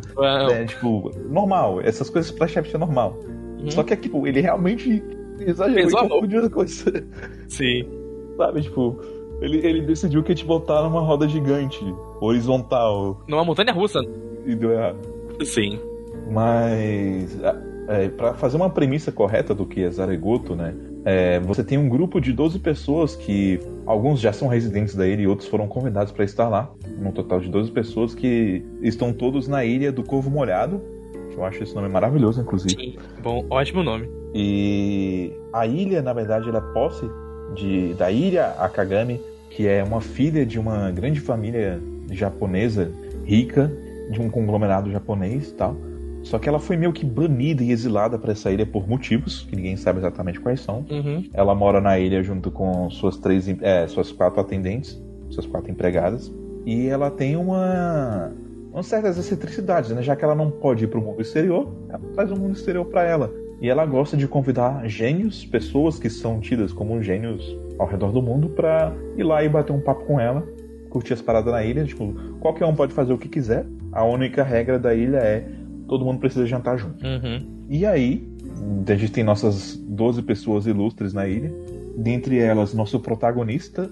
[0.49, 1.82] Né, tipo, normal.
[1.82, 3.17] Essas coisas pra chefe é normal.
[3.60, 3.71] Uhum.
[3.71, 5.04] Só que, tipo, ele realmente
[5.39, 7.04] exagerou Pesou e confundiu a coisa.
[7.47, 7.84] Sim.
[8.38, 8.99] Sabe, tipo,
[9.41, 11.80] ele, ele decidiu que ia te botar numa roda gigante,
[12.21, 13.99] horizontal, Numa montanha russa.
[14.45, 14.97] e deu errado.
[15.43, 15.80] Sim.
[16.32, 17.38] Mas
[17.88, 20.74] é, para fazer uma premissa correta do que é Zaregoto, né?
[21.06, 25.22] é, você tem um grupo de 12 pessoas que alguns já são residentes da ilha
[25.22, 26.72] e outros foram convidados para estar lá.
[27.02, 30.82] Um total de 12 pessoas que estão todos na ilha do Corvo Molhado.
[31.36, 32.76] Eu acho esse nome maravilhoso, inclusive.
[32.76, 32.96] Sim.
[33.22, 34.08] Bom, ótimo nome.
[34.34, 37.06] E a ilha, na verdade, ela é posse
[37.56, 39.19] de, da ilha Akagami,
[39.50, 42.91] que é uma filha de uma grande família japonesa
[43.26, 43.72] rica,
[44.10, 45.76] de um conglomerado japonês e tal.
[46.23, 49.55] Só que ela foi meio que banida e exilada para essa ilha por motivos que
[49.55, 50.86] ninguém sabe exatamente quais são.
[50.89, 51.25] Uhum.
[51.33, 56.33] Ela mora na ilha junto com suas três, é, suas quatro atendentes, suas quatro empregadas,
[56.65, 58.31] e ela tem uma,
[58.71, 60.01] uma certas excentricidades, né?
[60.01, 62.86] Já que ela não pode ir para o mundo exterior, ela faz o mundo exterior
[62.86, 63.31] para ela.
[63.62, 68.21] E ela gosta de convidar gênios, pessoas que são tidas como gênios ao redor do
[68.21, 70.45] mundo, para ir lá e bater um papo com ela,
[70.89, 71.83] curtir as paradas na ilha.
[71.83, 73.65] Tipo, qualquer um pode fazer o que quiser.
[73.91, 75.45] A única regra da ilha é
[75.93, 77.06] todo mundo precisa jantar junto.
[77.06, 77.45] Uhum.
[77.69, 78.27] E aí,
[78.88, 81.53] a gente tem nossas 12 pessoas ilustres na ilha.
[81.95, 83.88] Dentre elas, nosso protagonista,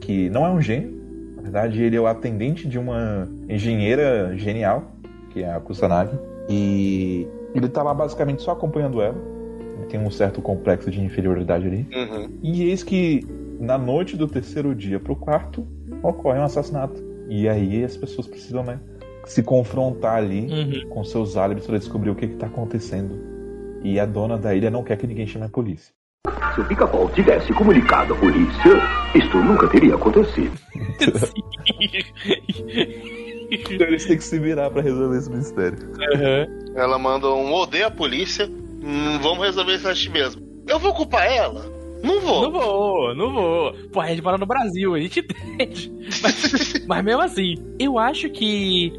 [0.00, 0.98] que não é um gênio.
[1.36, 4.90] Na verdade, ele é o atendente de uma engenheira genial,
[5.28, 6.18] que é a Kusanagi.
[6.48, 9.16] E ele tá lá basicamente só acompanhando ela.
[9.76, 11.86] Ele tem um certo complexo de inferioridade ali.
[11.94, 12.30] Uhum.
[12.42, 13.20] E eis que,
[13.60, 15.66] na noite do terceiro dia pro quarto,
[16.02, 16.98] ocorre um assassinato.
[17.28, 18.80] E aí as pessoas precisam, né,
[19.26, 20.88] se confrontar ali Uhum.
[20.90, 23.18] com seus álibis para descobrir o que está acontecendo.
[23.82, 25.92] E a dona da ilha não quer que ninguém chame a polícia.
[26.54, 28.70] Se o pica-pau tivesse comunicado à polícia,
[29.14, 30.52] isto nunca teria acontecido.
[33.50, 35.78] Então eles têm que se virar para resolver esse mistério.
[35.78, 36.74] Uhum.
[36.76, 38.46] Ela manda um odeio a polícia.
[38.48, 40.42] hum, vamos resolver isso a gente mesmo.
[40.66, 41.64] Eu vou culpar ela?
[42.02, 42.42] Não vou.
[42.42, 43.72] Não vou, não vou.
[43.92, 45.20] Pô, a gente mora no Brasil, a gente
[45.54, 45.92] entende.
[46.22, 48.92] Mas, mas mesmo assim, eu acho que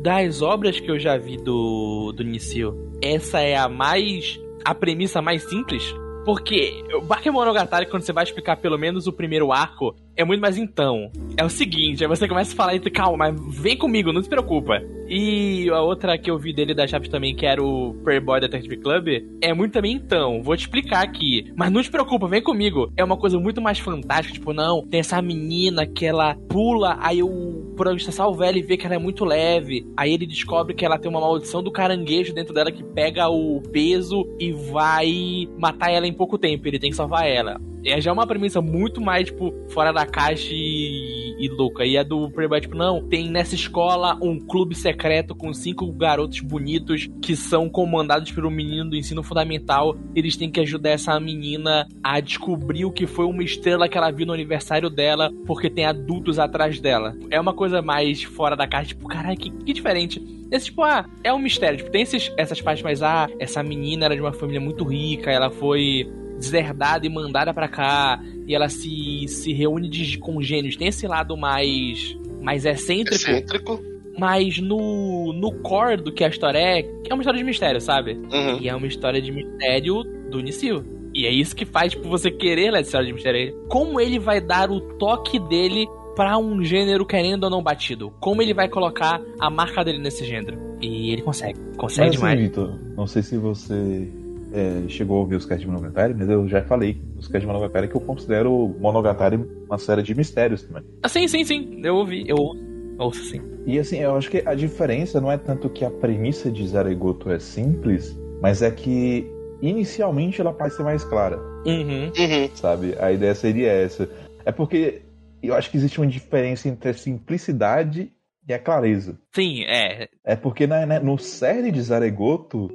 [0.00, 4.40] das obras que eu já vi do, do Nisio, essa é a mais.
[4.64, 5.82] a premissa mais simples.
[6.24, 10.58] Porque o Bakemonogatari, quando você vai explicar pelo menos o primeiro arco, é muito mais
[10.58, 11.10] então.
[11.36, 14.82] É o seguinte, aí você começa a falar calma, mas vem comigo, não se preocupa.
[15.08, 18.76] E a outra que eu vi dele da Chaves também, que era o Playboy Detective
[18.78, 19.08] Club,
[19.40, 20.42] é muito também então.
[20.42, 21.50] Vou te explicar aqui.
[21.56, 22.92] Mas não te preocupa, vem comigo.
[22.96, 27.22] É uma coisa muito mais fantástica, tipo, não, tem essa menina que ela pula, aí
[27.22, 29.86] o protagonista salva ela e vê que ela é muito leve.
[29.96, 33.62] Aí ele descobre que ela tem uma maldição do caranguejo dentro dela que pega o
[33.72, 36.66] peso e vai matar ela em pouco tempo.
[36.66, 37.60] Ele tem que salvar ela.
[37.84, 41.84] É já uma premissa muito mais, tipo, fora da caixa e, louca.
[41.84, 46.40] E a do Playboy, tipo, não, tem nessa escola um clube secreto com cinco garotos
[46.40, 49.96] bonitos que são comandados pelo menino do ensino fundamental.
[50.14, 54.10] Eles têm que ajudar essa menina a descobrir o que foi uma estrela que ela
[54.10, 57.16] viu no aniversário dela, porque tem adultos atrás dela.
[57.30, 60.22] É uma coisa mais fora da caixa, tipo, caralho, que, que diferente.
[60.50, 61.76] Esse, tipo, ah, é um mistério.
[61.76, 65.30] Tipo, tem esses, essas partes mais, ah, essa menina era de uma família muito rica,
[65.30, 70.76] ela foi deserdada e mandada pra cá, e ela se, se reúne de, com gênios.
[70.76, 73.82] Tem esse lado mais, mais excêntrico, Excêntrico.
[74.18, 78.12] mas no, no core do que a história é, é uma história de mistério, sabe?
[78.12, 78.58] Uhum.
[78.60, 80.84] E é uma história de mistério do Nissil.
[81.14, 83.54] E é isso que faz, tipo, você querer ler essa história de mistério.
[83.68, 88.12] Como ele vai dar o toque dele pra um gênero querendo ou não batido?
[88.20, 90.58] Como ele vai colocar a marca dele nesse gênero?
[90.80, 91.58] E ele consegue.
[91.76, 92.40] Consegue Mas assim, demais.
[92.40, 94.08] Vitor, não sei se você
[94.52, 97.46] é, chegou a ouvir os casts de Monogatari, mas eu já falei nos casts de
[97.46, 100.82] Monogatari que eu considero o Monogatari uma série de mistérios também.
[101.02, 101.80] Ah, sim, sim, sim.
[101.84, 102.24] Eu ouvi.
[102.28, 102.60] Eu ouço,
[102.98, 103.40] ouço sim.
[103.66, 107.30] E assim, eu acho que a diferença não é tanto que a premissa de Zaregoto
[107.30, 109.30] é simples, mas é que
[109.60, 111.38] inicialmente ela parece ser mais clara.
[111.66, 112.06] Uhum.
[112.06, 112.50] Uhum.
[112.54, 112.94] sabe?
[112.98, 114.08] A ideia seria essa.
[114.44, 115.02] É porque
[115.42, 118.10] eu acho que existe uma diferença entre a simplicidade
[118.48, 119.18] e a clareza.
[119.32, 120.08] Sim, é.
[120.24, 122.70] É porque na, né, no série de Zaregoto,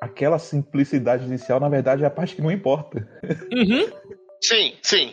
[0.00, 3.06] aquela simplicidade inicial, na verdade, é a parte que não importa.
[3.52, 3.90] Uhum.
[4.40, 5.12] Sim, sim.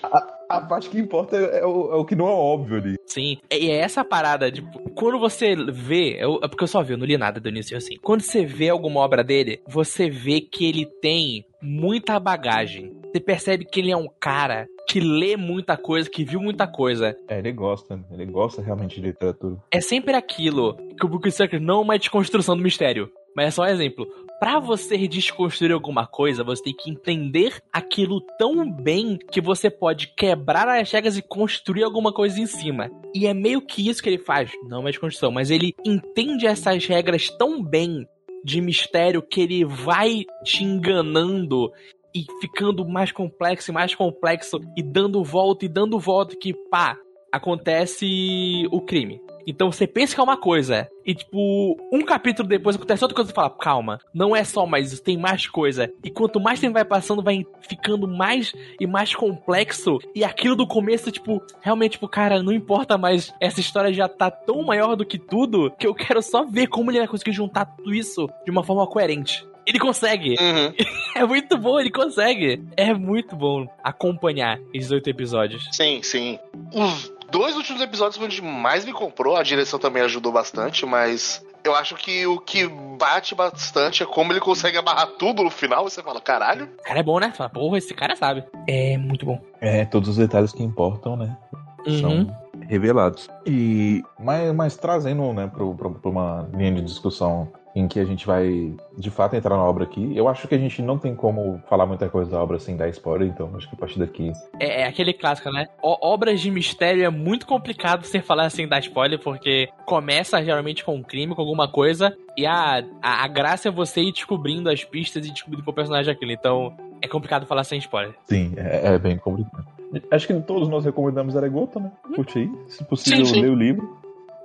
[0.49, 2.95] A parte que importa é o, é o que não é óbvio ali.
[3.05, 6.93] Sim, e é essa parada, tipo, quando você vê, eu, é porque eu só vi,
[6.93, 7.97] eu não li nada do início assim.
[8.01, 12.95] Quando você vê alguma obra dele, você vê que ele tem muita bagagem.
[13.11, 17.13] Você percebe que ele é um cara que lê muita coisa, que viu muita coisa.
[17.27, 19.57] É, ele gosta, ele gosta realmente de literatura.
[19.69, 23.51] É sempre aquilo que o Book Sucker não é uma desconstrução do mistério, mas é
[23.51, 24.07] só um exemplo.
[24.39, 30.13] Pra você desconstruir alguma coisa, você tem que entender aquilo tão bem que você pode
[30.15, 32.91] quebrar as regras e construir alguma coisa em cima.
[33.15, 34.51] E é meio que isso que ele faz.
[34.69, 38.07] Não é uma desconstrução, mas ele entende essas regras tão bem
[38.43, 41.71] de mistério que ele vai te enganando
[42.15, 46.95] e ficando mais complexo e mais complexo e dando volta e dando volta que pá,
[47.31, 49.19] acontece o crime.
[49.47, 53.31] Então você pensa que é uma coisa, e tipo, um capítulo depois acontece outra coisa
[53.31, 55.89] e fala, calma, não é só mais isso, tem mais coisa.
[56.03, 59.99] E quanto mais tempo vai passando, vai ficando mais e mais complexo.
[60.13, 64.29] E aquilo do começo, tipo, realmente, tipo, cara, não importa mais, essa história já tá
[64.29, 67.65] tão maior do que tudo, que eu quero só ver como ele vai conseguir juntar
[67.65, 69.47] tudo isso de uma forma coerente.
[69.65, 70.35] Ele consegue.
[70.39, 70.73] Uhum.
[71.17, 72.63] É muito bom, ele consegue.
[72.77, 75.67] É muito bom acompanhar esses oito episódios.
[75.71, 76.37] Sim, sim.
[76.71, 81.43] Os dois últimos episódios foi onde mais me comprou, a direção também ajudou bastante, mas
[81.63, 85.85] eu acho que o que bate bastante é como ele consegue amarrar tudo no final
[85.85, 86.69] e você fala, caralho.
[86.79, 87.33] O cara é bom, né?
[87.35, 88.43] Fala, porra, esse cara sabe.
[88.67, 89.39] É muito bom.
[89.59, 91.37] É, todos os detalhes que importam, né?
[91.85, 91.99] Uhum.
[91.99, 92.37] São
[92.67, 93.29] revelados.
[93.45, 98.73] E, mas, mas trazendo, né, para uma linha de discussão em que a gente vai,
[98.97, 101.85] de fato, entrar na obra aqui, eu acho que a gente não tem como falar
[101.85, 104.31] muita coisa da obra sem dar spoiler, então acho que a partir daqui...
[104.59, 105.67] É, é aquele clássico, né?
[105.81, 110.83] O- obras de mistério é muito complicado você falar sem dar spoiler, porque começa geralmente
[110.83, 114.69] com um crime, com alguma coisa, e a, a, a graça é você ir descobrindo
[114.69, 116.31] as pistas e descobrindo qual personagem é aquilo.
[116.31, 118.15] Então, é complicado falar sem spoiler.
[118.25, 119.65] Sim, é, é bem complicado.
[120.11, 121.91] Acho que todos nós recomendamos Aregota, né?
[122.15, 122.51] Curte aí.
[122.67, 123.41] Se possível, Sim, sim.
[123.41, 123.97] ler o livro.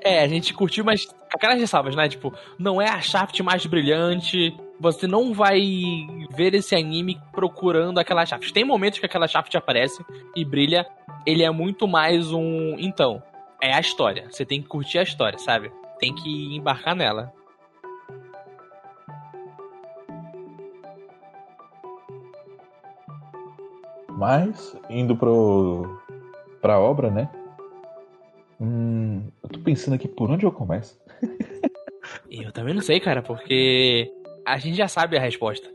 [0.04, 2.08] É, a gente curtiu, mas aquelas ressalvas, né?
[2.08, 4.54] Tipo, não é a Shaft mais brilhante.
[4.80, 5.60] Você não vai
[6.30, 8.52] ver esse anime procurando aquela Shaft.
[8.52, 10.86] Tem momentos que aquela Shaft aparece e brilha.
[11.24, 12.76] Ele é muito mais um.
[12.78, 13.22] Então,
[13.60, 14.26] é a história.
[14.28, 15.70] Você tem que curtir a história, sabe?
[16.00, 17.32] Tem que embarcar nela.
[24.08, 26.00] Mas, indo pro,
[26.60, 27.28] pra obra, né?
[28.62, 30.96] Hum, eu tô pensando aqui por onde eu começo.
[32.30, 34.10] Eu também não sei, cara, porque
[34.44, 35.68] a gente já sabe a resposta.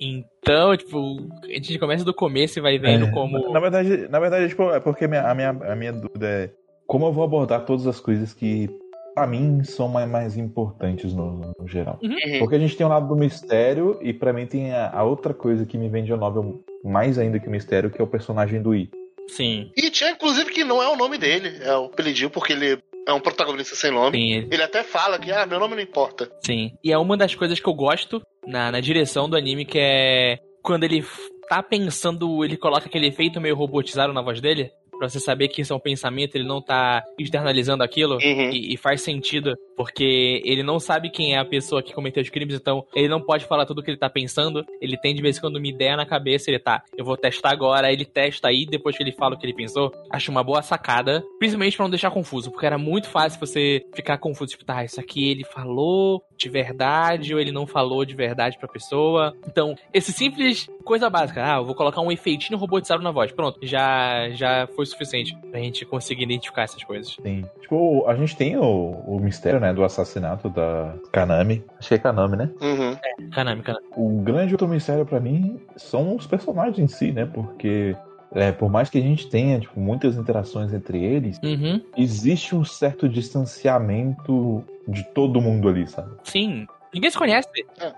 [0.00, 0.98] Então, tipo,
[1.44, 3.52] a gente começa do começo e vai vendo É, como.
[3.52, 6.50] Na verdade, na verdade tipo, é porque minha- a, minha, a minha dúvida é
[6.86, 8.68] como eu vou abordar todas as coisas que,
[9.14, 11.98] pra mim, são mais, mais importantes no, no geral.
[12.02, 12.38] Uhum.
[12.40, 15.32] Porque a gente tem o lado do mistério e pra mim tem a, a outra
[15.34, 18.60] coisa que me vende a novel mais ainda que o mistério, que é o personagem
[18.60, 18.90] do I.
[19.30, 22.78] Sim, E tinha, inclusive, que não é o nome dele, é o apelidinho, porque ele
[23.06, 24.16] é um protagonista sem nome.
[24.16, 26.30] sim, ele- Ele até fala que, ah, meu nome não importa.
[26.44, 26.72] sim.
[26.84, 30.38] E é uma das coisas que eu gosto na, na direção do anime, que é
[30.62, 31.04] quando ele
[31.48, 35.62] tá pensando, ele coloca aquele efeito meio robotizado na voz dele, pra você saber que
[35.62, 38.16] isso é um pensamento, ele não tá externalizando aquilo.
[38.16, 38.50] Uhum.
[38.50, 42.28] E, e faz sentido, porque ele não sabe quem é a pessoa que cometeu os
[42.28, 44.62] crimes, então ele não pode falar tudo o que ele tá pensando.
[44.78, 47.50] Ele tem de vez em quando uma ideia na cabeça, ele tá, eu vou testar
[47.50, 49.90] agora, aí ele testa aí, depois que ele fala o que ele pensou.
[50.10, 54.18] Acho uma boa sacada, principalmente pra não deixar confuso, porque era muito fácil você ficar
[54.18, 58.58] confuso, tipo, tá, isso aqui ele falou de verdade ou ele não falou de verdade
[58.58, 59.34] pra pessoa.
[59.46, 63.60] Então, esse simples coisa básica, ah, eu vou colocar um efeitinho robotizado na voz, pronto,
[63.62, 67.16] já já foi suficiente pra gente conseguir identificar essas coisas.
[67.16, 71.64] Tem, tipo, a gente tem o, o mistério, né, do assassinato da Kanami.
[71.78, 72.50] Acho que é Kanami, né?
[72.60, 72.96] Uhum.
[73.30, 73.86] Kanami, Kanami.
[73.96, 77.24] O grande outro mistério pra mim são os personagens em si, né?
[77.26, 77.96] Porque
[78.32, 81.80] é, por mais que a gente tenha tipo, muitas interações entre eles, Uhum.
[81.96, 86.10] existe um certo distanciamento de todo mundo ali, sabe?
[86.24, 86.66] Sim.
[86.92, 87.48] Ninguém se conhece.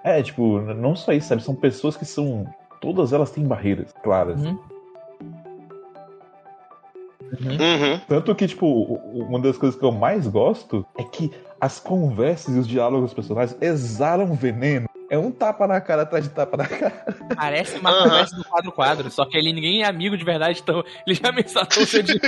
[0.05, 1.43] É, tipo, não só isso, sabe?
[1.43, 2.47] São pessoas que são.
[2.81, 4.41] Todas elas têm barreiras claras.
[4.43, 4.59] Uhum.
[7.41, 7.99] Uhum.
[8.09, 8.67] Tanto que, tipo,
[9.15, 11.31] uma das coisas que eu mais gosto é que
[11.63, 14.89] as conversas e os diálogos dos personagens exalam veneno.
[15.09, 16.91] É um tapa na cara atrás de tapa na cara.
[17.37, 18.03] Parece uma Aham.
[18.09, 21.31] conversa do quadro quadro, só que ele ninguém é amigo de verdade, então ele já
[21.31, 22.19] mensatou seu de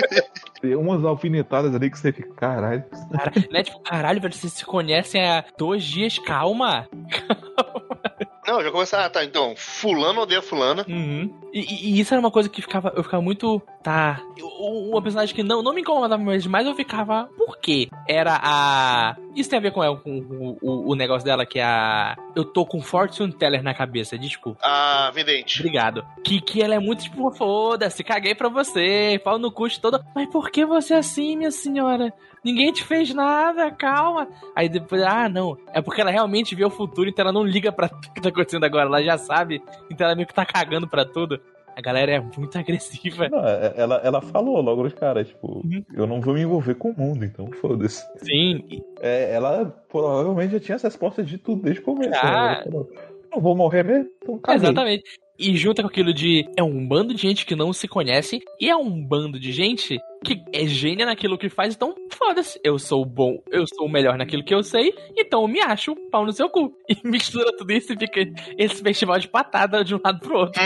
[0.61, 2.85] Tem umas alfinetadas ali que você fica, caralho.
[3.11, 3.33] cara.
[3.51, 3.63] Né?
[3.65, 6.87] Tipo, caralho, velho, vocês se conhecem há dois dias, calma.
[8.47, 10.85] Não, já começa, ah, tá, então, fulano odeia fulana.
[10.89, 11.33] Uhum.
[11.53, 13.61] E, e- isso era uma coisa que ficava, eu ficava muito.
[13.83, 14.21] Tá.
[14.61, 17.29] Uma personagem que não, não me incomodava mais, mas eu ficava.
[17.37, 17.89] Por quê?
[18.09, 19.17] Era a.
[19.37, 22.17] Isso tem a ver com, ela, com o, o- o negócio dela, que é a.
[22.35, 24.59] Eu tô com Fortune Teller na cabeça, desculpa.
[24.63, 25.61] A vidente.
[25.61, 26.05] Obrigado.
[26.25, 30.03] Que, que ela é muito tipo, foda-se, caguei pra você, pau no custo todo.
[30.15, 32.13] Mas por que você é assim, minha senhora?
[32.43, 34.29] Ninguém te fez nada, calma.
[34.55, 35.57] Aí depois, ah, não.
[35.73, 37.89] É porque ela realmente vê o futuro, então ela não liga pra
[38.35, 38.87] acontecendo agora.
[38.87, 41.41] Ela já sabe, então ela meio que tá cagando pra tudo.
[41.77, 43.29] A galera é muito agressiva.
[43.29, 45.85] Não, é- ela, ela falou logo de cara, tipo, Uhum.
[45.93, 48.05] eu não vou me envolver com o mundo, então foda-se.
[48.19, 48.65] Sim,
[49.01, 52.15] É, ela provavelmente já tinha as respostas de tudo desde o começo.
[52.23, 52.23] Ah.
[52.23, 52.55] né?
[52.55, 52.91] Ela falou,
[53.33, 54.63] não vou morrer mesmo, então caguei.
[54.63, 55.03] exatamente.
[55.39, 58.71] E junta com aquilo de é um bando de gente que não se conhece e
[58.71, 62.59] é um bando de gente que é gênia naquilo que faz, então foda-se.
[62.65, 65.95] Eu sou bom, eu sou o melhor naquilo que eu sei, então eu me acho
[66.11, 66.73] pau no seu cu.
[66.89, 68.21] E mistura tudo isso e fica
[68.57, 70.61] esse festival de patada de um lado pro outro.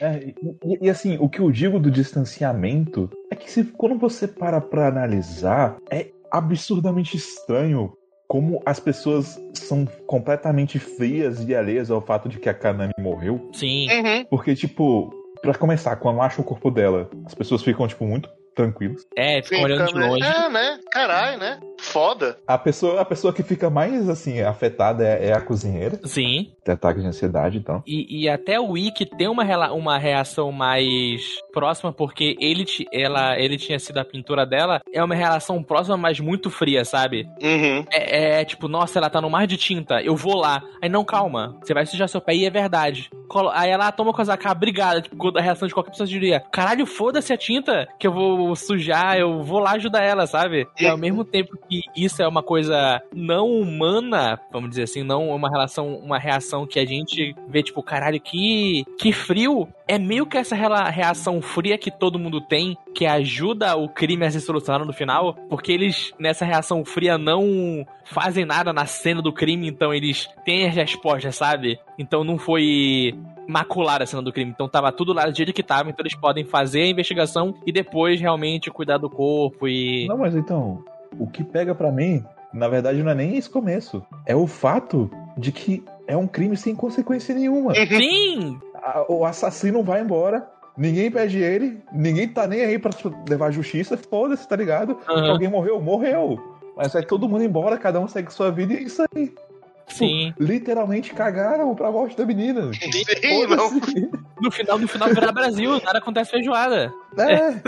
[0.00, 4.26] É, e, e, assim, o que eu digo do distanciamento é que se, quando você
[4.26, 7.92] para pra analisar, é absurdamente estranho
[8.34, 13.48] como as pessoas são completamente frias e alheias ao fato de que a Kanami morreu.
[13.52, 13.86] Sim.
[13.88, 14.24] Uhum.
[14.24, 15.08] Porque, tipo,
[15.40, 19.06] pra começar, quando acham o corpo dela, as pessoas ficam, tipo, muito tranquilas.
[19.16, 20.06] É, ficam olhando de né?
[20.06, 20.24] longe.
[20.24, 20.78] É, né?
[20.90, 21.60] Caralho, né?
[21.80, 22.38] Foda.
[22.46, 26.00] A pessoa, a pessoa que fica mais, assim, afetada é, é a cozinheira.
[26.04, 26.52] Sim.
[26.64, 27.82] Tem ataque de ansiedade, então.
[27.86, 31.20] E, e até o Ikki tem uma, uma reação mais
[31.52, 34.80] próxima, porque ele, ela, ele tinha sido a pintura dela.
[34.92, 37.26] É uma relação próxima, mas muito fria, sabe?
[37.42, 37.84] Uhum.
[37.92, 40.62] É, é tipo, nossa, ela tá no mar de tinta, eu vou lá.
[40.80, 43.10] Aí não, calma, você vai sujar seu pé e é verdade.
[43.52, 45.02] Aí ela toma com a obrigada.
[45.02, 49.16] Tipo, a reação de qualquer pessoa diria: caralho, foda-se a tinta que eu vou sujar,
[49.16, 50.66] eu vou lá ajudar ela, sabe?
[50.78, 55.28] E ao mesmo tempo que isso é uma coisa não humana, vamos dizer assim, não
[55.28, 59.68] uma relação, uma reação que a gente vê, tipo, caralho, que, que frio.
[59.86, 64.30] É meio que essa reação fria que todo mundo tem, que ajuda o crime a
[64.30, 69.32] ser solucionado no final, porque eles, nessa reação fria, não fazem nada na cena do
[69.32, 71.78] crime, então eles têm as respostas, sabe?
[71.98, 73.14] Então não foi
[73.46, 74.50] maculada a cena do crime.
[74.50, 77.72] Então tava tudo lá do jeito que tava, então eles podem fazer a investigação e
[77.72, 80.06] depois realmente cuidar do corpo e.
[80.08, 80.82] Não, mas então,
[81.18, 84.02] o que pega pra mim, na verdade, não é nem esse começo.
[84.24, 87.74] É o fato de que é um crime sem consequência nenhuma.
[87.74, 88.58] Sim!
[88.84, 93.46] A- O assassino vai embora, ninguém pede ele, ninguém tá nem aí pra tipo, levar
[93.46, 94.98] a justiça, foda-se, tá ligado?
[95.08, 95.30] Aham.
[95.30, 96.38] Alguém morreu, morreu.
[96.76, 99.32] Mas vai todo mundo embora, cada um segue sua vida e é isso aí.
[99.86, 100.32] Sim.
[100.40, 102.70] Literalmente cagaram pra morte da menina.
[102.72, 103.70] Sim, não.
[104.40, 106.92] No final, no final virar Brasil, nada acontece feijoada.
[107.18, 107.60] É.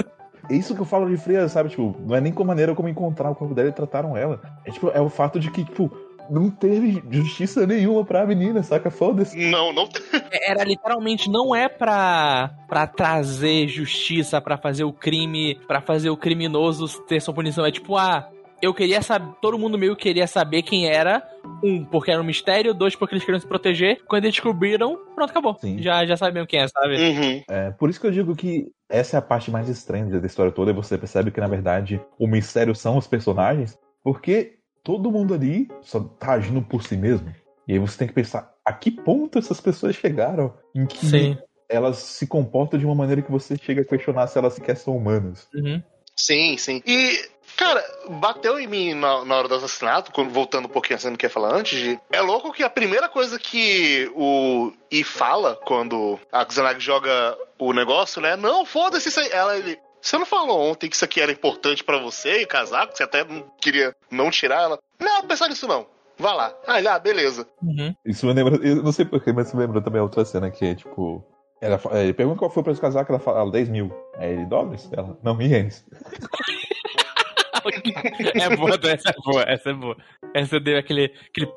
[0.49, 1.69] É isso que eu falo de fria, sabe?
[1.71, 4.41] Tipo, não é nem com a maneira como encontraram o corpo dela e trataram ela.
[4.65, 5.91] É tipo, é o fato de que, tipo,
[6.31, 8.91] não teve justiça nenhuma pra menina, saca?
[8.91, 9.37] Foda-se.
[9.51, 9.89] Não, não.
[10.31, 16.17] Era literalmente, não é pra, pra trazer justiça, pra fazer o crime, pra fazer o
[16.17, 17.65] criminoso ter sua punição.
[17.65, 18.29] É tipo, ah,
[18.61, 21.23] eu queria saber, todo mundo meio queria saber quem era.
[21.63, 22.75] Um, porque era um mistério.
[22.75, 24.03] Dois, porque eles queriam se proteger.
[24.07, 25.57] Quando eles descobriram, pronto, acabou.
[25.61, 25.81] Sim.
[25.81, 26.97] Já, já sabiam quem é, sabe?
[26.97, 27.43] Uhum.
[27.49, 30.53] É, por isso que eu digo que essa é a parte mais estranha da história
[30.53, 34.56] toda, e você percebe que, na verdade, o mistério são os personagens, porque
[34.87, 37.35] todo mundo ali só tá agindo por si mesmo.
[37.67, 41.37] E aí você tem que pensar a que ponto essas pessoas chegaram em que Sim.
[41.69, 44.97] elas se comportam de uma maneira que você chega a questionar se elas sequer são
[44.97, 45.49] humanas.
[45.53, 45.83] Uhum.
[46.15, 46.81] Sim, sim.
[46.87, 47.21] E,
[47.57, 51.17] cara, bateu em mim na, na hora do assassinato, quando, voltando um pouquinho assim, não
[51.17, 56.17] quer falar antes, de, é louco que a primeira coisa que o I fala quando
[56.31, 58.37] a Xanag joga o negócio, né?
[58.37, 59.31] Não, foda-se isso aí.
[59.33, 62.87] Ela, ele, você não falou ontem que isso aqui era importante pra você e casar,
[62.87, 64.79] que você até não queria não tirar ela?
[65.01, 65.87] Não, pensar nisso não.
[66.19, 66.55] Vá lá.
[66.67, 67.47] Ah, ah, beleza.
[67.63, 67.95] Uhum.
[68.05, 70.65] Isso me lembra, eu não sei porquê, mas isso me lembra também outra cena que
[70.65, 71.25] é tipo.
[71.61, 73.91] Ela, ele pergunta qual foi o preço do casaco, ela fala 10 mil.
[74.17, 74.89] Aí ele, dólares?
[74.93, 75.85] Ela, não, ienes.
[78.35, 79.97] é boa, essa é boa, essa é boa.
[80.35, 81.13] Essa deu aquele.
[81.29, 81.53] aquele...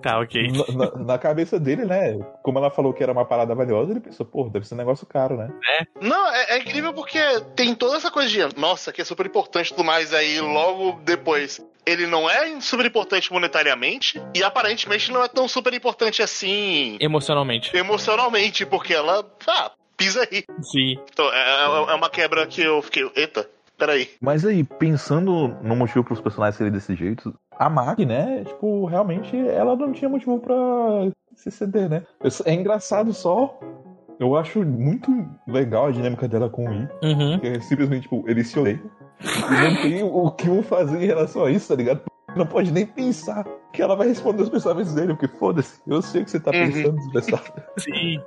[0.00, 0.48] Tá, ok.
[0.50, 2.18] Na, na- na cabeça dele, né?
[2.42, 5.06] Como ela falou que era uma parada valiosa, ele pensou, pô, deve ser um negócio
[5.06, 5.50] caro, né?
[6.00, 7.18] Não, é, é incrível porque
[7.56, 11.00] tem toda essa coisa de, nossa, que é super importante e tudo mais, aí logo
[11.02, 11.60] depois.
[11.84, 17.76] Ele não é super importante monetariamente e aparentemente não é tão super importante assim Emocionalmente.
[17.76, 20.44] emocionalmente, porque ela, ah, pisa aí.
[20.62, 20.96] Sim.
[21.12, 23.48] Então, é, é uma quebra que eu fiquei, eita,
[23.86, 24.08] peraí.
[24.20, 28.44] Mas aí, pensando no motivo pros personagens serem desse jeito, a Mag, né?
[28.44, 30.54] Tipo, realmente ela não tinha motivo pra
[31.34, 32.02] se ceder, né?
[32.44, 33.58] É engraçado só.
[34.20, 35.10] Eu acho muito
[35.48, 36.88] legal a dinâmica dela com o I.
[37.02, 37.38] Uhum.
[37.40, 38.78] Que é simplesmente, tipo, eles se odeiam.
[39.20, 42.02] E não tem o que um fazer em relação a isso, tá ligado?
[42.36, 46.22] Não pode nem pensar que ela vai responder os pensamentos dele, porque foda-se, eu sei
[46.22, 46.66] o que você tá Uhum.
[46.72, 47.62] pensando, desgraçado.
[47.78, 48.20] Sim.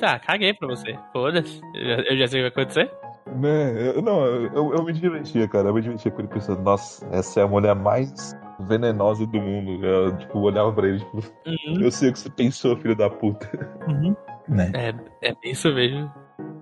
[0.00, 0.96] Tá, caguei pra você.
[1.12, 1.60] Foda-se.
[1.74, 2.90] Eu, já- eu já sei o que vai acontecer.
[3.26, 3.90] Né?
[3.94, 5.68] Eu, não, eu, eu me divertia, cara.
[5.68, 9.84] Eu me divertia com ele pensando, nossa, essa é a mulher mais venenosa do mundo.
[9.84, 11.82] Eu, tipo, olhava pra ele, tipo, Uhum.
[11.82, 13.48] eu sei o que você pensou, filho da puta.
[13.88, 14.14] Uhum.
[14.48, 14.70] Né?
[14.74, 16.10] É, é isso mesmo.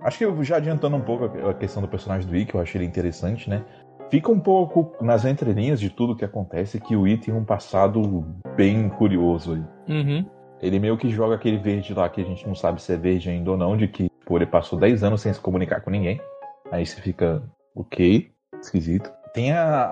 [0.03, 2.79] Acho que eu já adiantando um pouco a questão do personagem do Ikki, eu achei
[2.79, 3.63] ele interessante, né?
[4.09, 8.25] Fica um pouco nas entrelinhas de tudo que acontece que o Ikki tem um passado
[8.55, 9.95] bem curioso aí.
[9.95, 10.25] Uhum.
[10.61, 13.29] Ele meio que joga aquele verde lá que a gente não sabe se é verde
[13.29, 16.19] ainda ou não, de que pô, ele passou 10 anos sem se comunicar com ninguém.
[16.71, 17.43] Aí você fica,
[17.75, 19.11] ok, esquisito.
[19.33, 19.85] Tem a,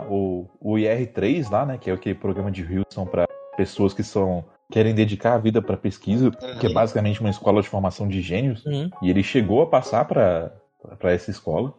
[0.00, 1.78] a- o, o IR3 lá, né?
[1.78, 3.26] Que é aquele programa de Wilson para
[3.56, 7.68] pessoas que são querem dedicar a vida pra pesquisa, que é basicamente uma escola de
[7.68, 8.64] formação de gênios.
[8.64, 8.88] Uhum.
[9.02, 10.50] E ele chegou a passar pra
[11.02, 11.74] essa escola,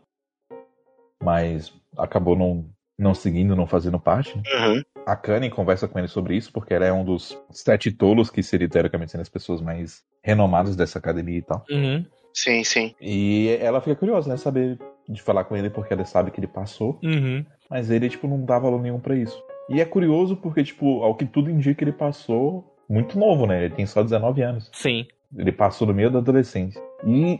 [1.24, 2.66] mas acabou não,
[2.98, 4.38] não seguindo, não fazendo parte.
[4.38, 4.44] né?
[4.68, 4.82] Uhum.
[5.06, 8.44] A Kanye conversa com ele sobre isso, porque ela é um dos sete tolos que
[8.44, 11.66] seria, teoricamente, sendo as pessoas mais renomadas dessa academia e tal.
[11.70, 12.06] Uhum.
[12.34, 12.96] Sim, sim.
[13.00, 14.38] E ela fica curiosa, né?
[14.38, 17.46] Saber de falar com ele, porque ela sabe que ele passou, Uhum.
[17.70, 19.42] mas ele, tipo, não dá valor nenhum pra isso.
[19.70, 23.66] E é curioso porque, tipo, ao que tudo indica, ele passou muito novo, né?
[23.66, 24.70] Ele tem só 19 anos.
[24.74, 25.06] Sim.
[25.36, 26.82] Ele passou no meio da adolescência.
[27.06, 27.40] E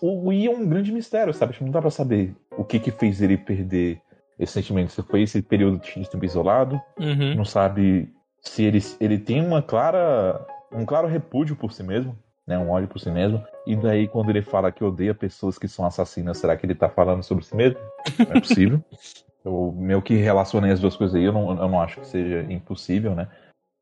[0.00, 1.52] o I é um grande mistério, sabe?
[1.52, 4.00] Tipo, não dá pra saber o que que fez ele perder
[4.38, 4.92] esse sentimento.
[4.92, 7.34] Se foi esse período de tempo isolado, Uhum.
[7.34, 8.08] não sabe
[8.40, 12.16] se ele, ele tem uma clara um claro repúdio por si mesmo,
[12.46, 13.42] né, um ódio por si mesmo.
[13.66, 16.88] E daí quando ele fala que odeia pessoas que são assassinas, será que ele tá
[16.88, 17.78] falando sobre si mesmo?
[18.18, 18.82] Não é possível.
[19.44, 22.50] Eu meio que relacionei as duas coisas aí, eu não, eu não acho que seja
[22.50, 23.28] impossível, né?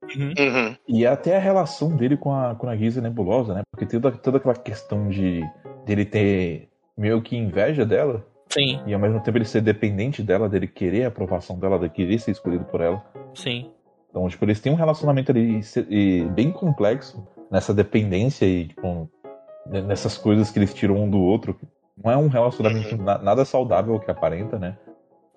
[0.03, 0.35] Uhum.
[0.37, 0.77] Uhum.
[0.89, 3.63] E até a relação dele com a, com a Giza Nebulosa, né?
[3.71, 5.41] Porque toda, toda aquela questão de
[5.87, 10.49] dele ter meio que inveja dela, Sim, e ao mesmo tempo ele ser dependente dela,
[10.49, 13.05] dele querer a aprovação dela, de querer ser escolhido por ela.
[13.33, 13.71] sim.
[14.11, 15.63] Então, tipo, eles têm um relacionamento ali
[16.35, 19.09] bem complexo nessa dependência e, tipo,
[19.67, 21.57] nessas coisas que eles tiram um do outro.
[22.03, 24.77] Não é um relacionamento na- nada saudável que aparenta, né?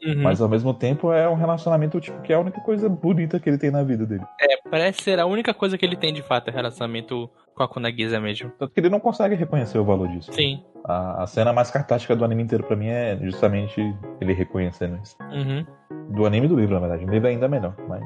[0.04, 0.22] Uhum.
[0.24, 3.50] Mas ao mesmo tempo é um relacionamento, tipo, que é a única coisa bonita que
[3.50, 4.24] ele tem na vida dele.
[4.42, 7.68] É, parece ser a única coisa que ele tem de fato, é relacionamento com a
[7.68, 8.52] Kunagiza mesmo.
[8.58, 10.32] Tanto que ele não consegue reconhecer o valor disso.
[10.34, 10.64] Sim.
[10.84, 13.82] A, a cena mais catástica do anime inteiro pra mim é justamente
[14.22, 15.16] ele reconhecendo isso.
[15.22, 15.66] Uhum.
[16.12, 17.06] Do anime e do livro, na verdade.
[17.06, 18.04] O livro é ainda melhor, mas.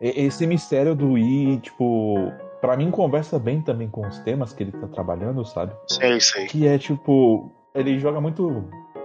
[0.00, 2.32] Esse mistério do I, tipo.
[2.60, 5.72] Pra mim conversa bem também com os temas que ele tá trabalhando, sabe?
[5.86, 6.46] Sei, sei.
[6.46, 7.52] Que é tipo.
[7.74, 8.64] Ele joga muito.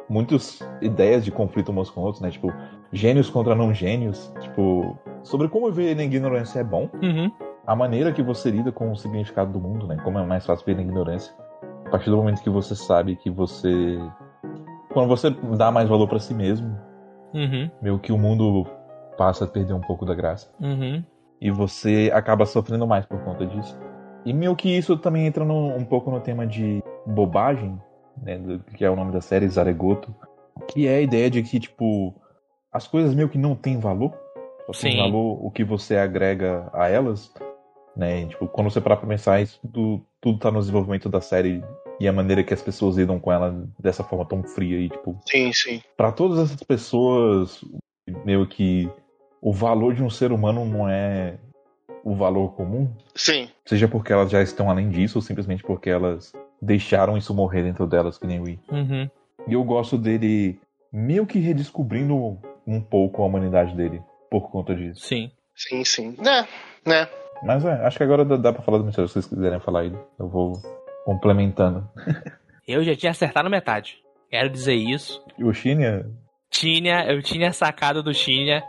[0.09, 2.29] Muitas ideias de conflito uns com outros, né?
[2.29, 2.51] Tipo,
[2.91, 4.33] gênios contra não gênios.
[4.41, 6.89] Tipo, sobre como viver na ignorância é bom.
[7.01, 7.31] Uhum.
[7.65, 9.97] A maneira que você lida com o significado do mundo, né?
[10.03, 11.33] Como é mais fácil viver na ignorância.
[11.85, 13.97] A partir do momento que você sabe que você.
[14.91, 16.77] Quando você dá mais valor pra si mesmo,
[17.33, 17.69] Uhum.
[17.81, 18.67] meio que o mundo
[19.17, 20.51] passa a perder um pouco da graça.
[20.61, 21.03] Uhum.
[21.43, 23.77] E você acaba sofrendo mais por conta disso.
[24.25, 27.77] E meio que isso também entra no- um pouco no tema de bobagem,
[28.23, 28.37] né?
[28.37, 30.15] do- Que é o nome da série, Zaregoto.
[30.69, 32.15] Que é a ideia de que, tipo,
[32.71, 34.13] as coisas meio que não têm valor.
[34.67, 34.97] Só tem Sim.
[34.97, 37.29] valor o que você agrega a elas.
[37.93, 38.21] Né?
[38.21, 41.61] E, tipo, quando você parar pra pensar, isso tudo, tudo tá no desenvolvimento da série
[41.99, 45.19] e a maneira que as pessoas lidam com ela dessa forma tão fria e, tipo,
[45.29, 45.81] Sim, sim.
[45.97, 47.61] Pra todas essas pessoas,
[48.25, 48.89] meio que
[49.43, 51.35] o valor de um ser humano não é
[52.01, 53.49] o valor comum, Sim.
[53.65, 56.31] seja porque elas já estão além disso ou simplesmente porque elas
[56.61, 58.59] deixaram isso morrer dentro delas, que nem o I.
[58.71, 59.09] Uhum.
[59.45, 60.57] E eu gosto dele
[60.91, 65.01] meio que redescobrindo um pouco a humanidade dele por conta disso.
[65.05, 65.29] Sim.
[65.55, 66.15] Sim, sim.
[66.19, 66.47] Né,
[66.85, 67.07] né.
[67.43, 69.81] Mas é, acho que agora dá, dá pra falar do mistério se vocês quiserem falar
[69.81, 69.93] aí.
[70.17, 70.53] Eu vou
[71.03, 71.87] complementando.
[72.65, 73.97] Eu já tinha acertado metade.
[74.29, 75.21] Quero dizer isso.
[75.37, 76.09] E o Shinya,
[76.49, 78.63] Tinha, eu tinha sacado do Tinha.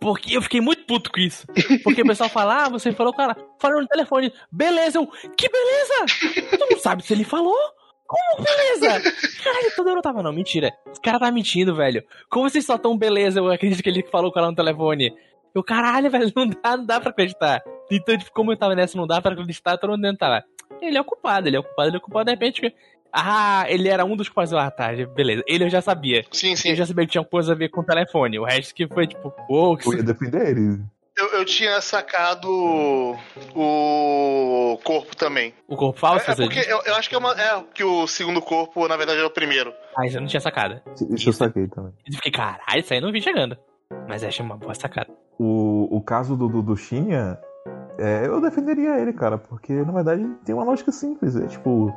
[0.00, 1.46] Porque eu fiquei muito puto com isso.
[1.84, 4.32] Porque o pessoal fala, ah, você falou, cara, falou no telefone.
[4.50, 6.48] Beleza, eu, que beleza?
[6.58, 7.56] Tu não sabe se ele falou?
[8.06, 9.12] Como beleza?
[9.44, 10.72] Caralho, todo mundo tava, não, mentira.
[10.90, 12.02] Esse cara tá mentindo, velho.
[12.28, 13.38] Como vocês só tão beleza?
[13.38, 15.14] Eu acredito que ele falou com ela no telefone.
[15.54, 17.62] Eu, caralho, velho, não dá, não dá pra acreditar.
[17.90, 20.44] Então, tipo, como eu tava nessa, não dá pra acreditar, todo mundo dentro tava.
[20.80, 22.74] Ele é o culpado, ele é o culpado, ele é o culpado, de repente.
[23.12, 24.52] Ah, ele era um dos culpados.
[24.52, 25.42] Ah, tá, beleza.
[25.46, 26.24] Ele eu já sabia.
[26.30, 26.74] Sim, Eu sim.
[26.74, 28.38] já sabia que tinha coisa a ver com o telefone.
[28.38, 30.80] O resto que foi tipo, pô, que eu ia defender ele.
[31.18, 32.48] Eu, eu tinha sacado
[33.54, 35.52] o corpo também.
[35.68, 38.06] o corpo falso, É, é porque eu, eu acho que é, uma, é que o
[38.06, 39.72] segundo corpo, na verdade, era o primeiro.
[39.96, 40.82] Ah, isso eu não tinha sacada.
[41.10, 41.92] Isso eu saquei também.
[42.06, 43.56] Eu fiquei, caralho, isso aí eu não vi chegando.
[44.08, 45.10] Mas achei uma boa sacada.
[45.38, 47.38] O, o caso do, do, do Shinya,
[48.00, 51.36] é, eu defenderia ele, cara, porque na verdade tem uma lógica simples.
[51.36, 51.92] É tipo,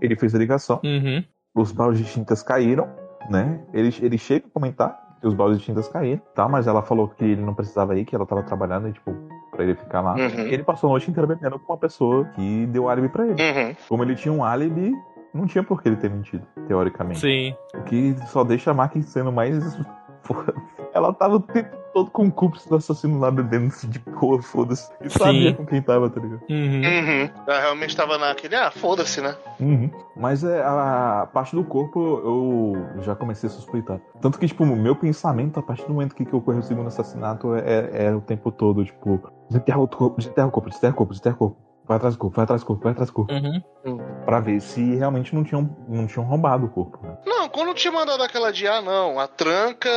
[0.00, 1.22] ele fez a ligação, Uhum.
[1.54, 2.88] os baldes de tintas caíram,
[3.30, 3.60] né?
[3.74, 6.48] Ele, ele chega a comentar que os baldes de tintas caíram, tá?
[6.48, 9.12] Mas ela falou que ele não precisava ir, que ela tava trabalhando e, tipo,
[9.50, 10.14] pra ele ficar lá.
[10.14, 10.46] Uhum.
[10.46, 13.32] Ele passou a noite inteira bebendo com uma pessoa que deu álibi pra ele.
[13.42, 13.74] Uhum.
[13.88, 14.92] Como ele tinha um álibi,
[15.34, 17.18] não tinha por que ele ter mentido, teoricamente.
[17.20, 17.52] Sim.
[17.74, 19.76] O que só deixa a Maki sendo mais.
[20.94, 24.90] Ela tava o tempo todo com o cúmplice do assassino lá bebendo de boa, foda-se.
[25.00, 25.56] E sabia Sim.
[25.56, 26.40] com quem tava, tá ligado?
[26.48, 26.82] Uhum.
[26.82, 27.30] Uhum.
[27.46, 29.36] Ela realmente tava naquele, ah, foda-se, né?
[29.60, 29.90] Uhum.
[30.16, 34.00] Mas é, a parte do corpo eu já comecei a suspeitar.
[34.20, 36.88] Tanto que, tipo, o meu pensamento, a partir do momento que, que ocorreu o segundo
[36.88, 40.96] assassinato, é, é o tempo todo, tipo, desenterra o corpo, desenterra o corpo, desenterra o
[40.96, 41.56] corpo, desenterra o corpo.
[41.86, 43.32] Vai atrás do corpo, vai atrás do corpo, vai atrás do corpo.
[43.32, 43.98] Uhum.
[44.26, 46.98] Pra ver se realmente não tinham, não tinham roubado o corpo.
[47.02, 47.16] né?
[47.24, 49.90] Não, Não, quando te mandaram aquela de ah, não, a tranca.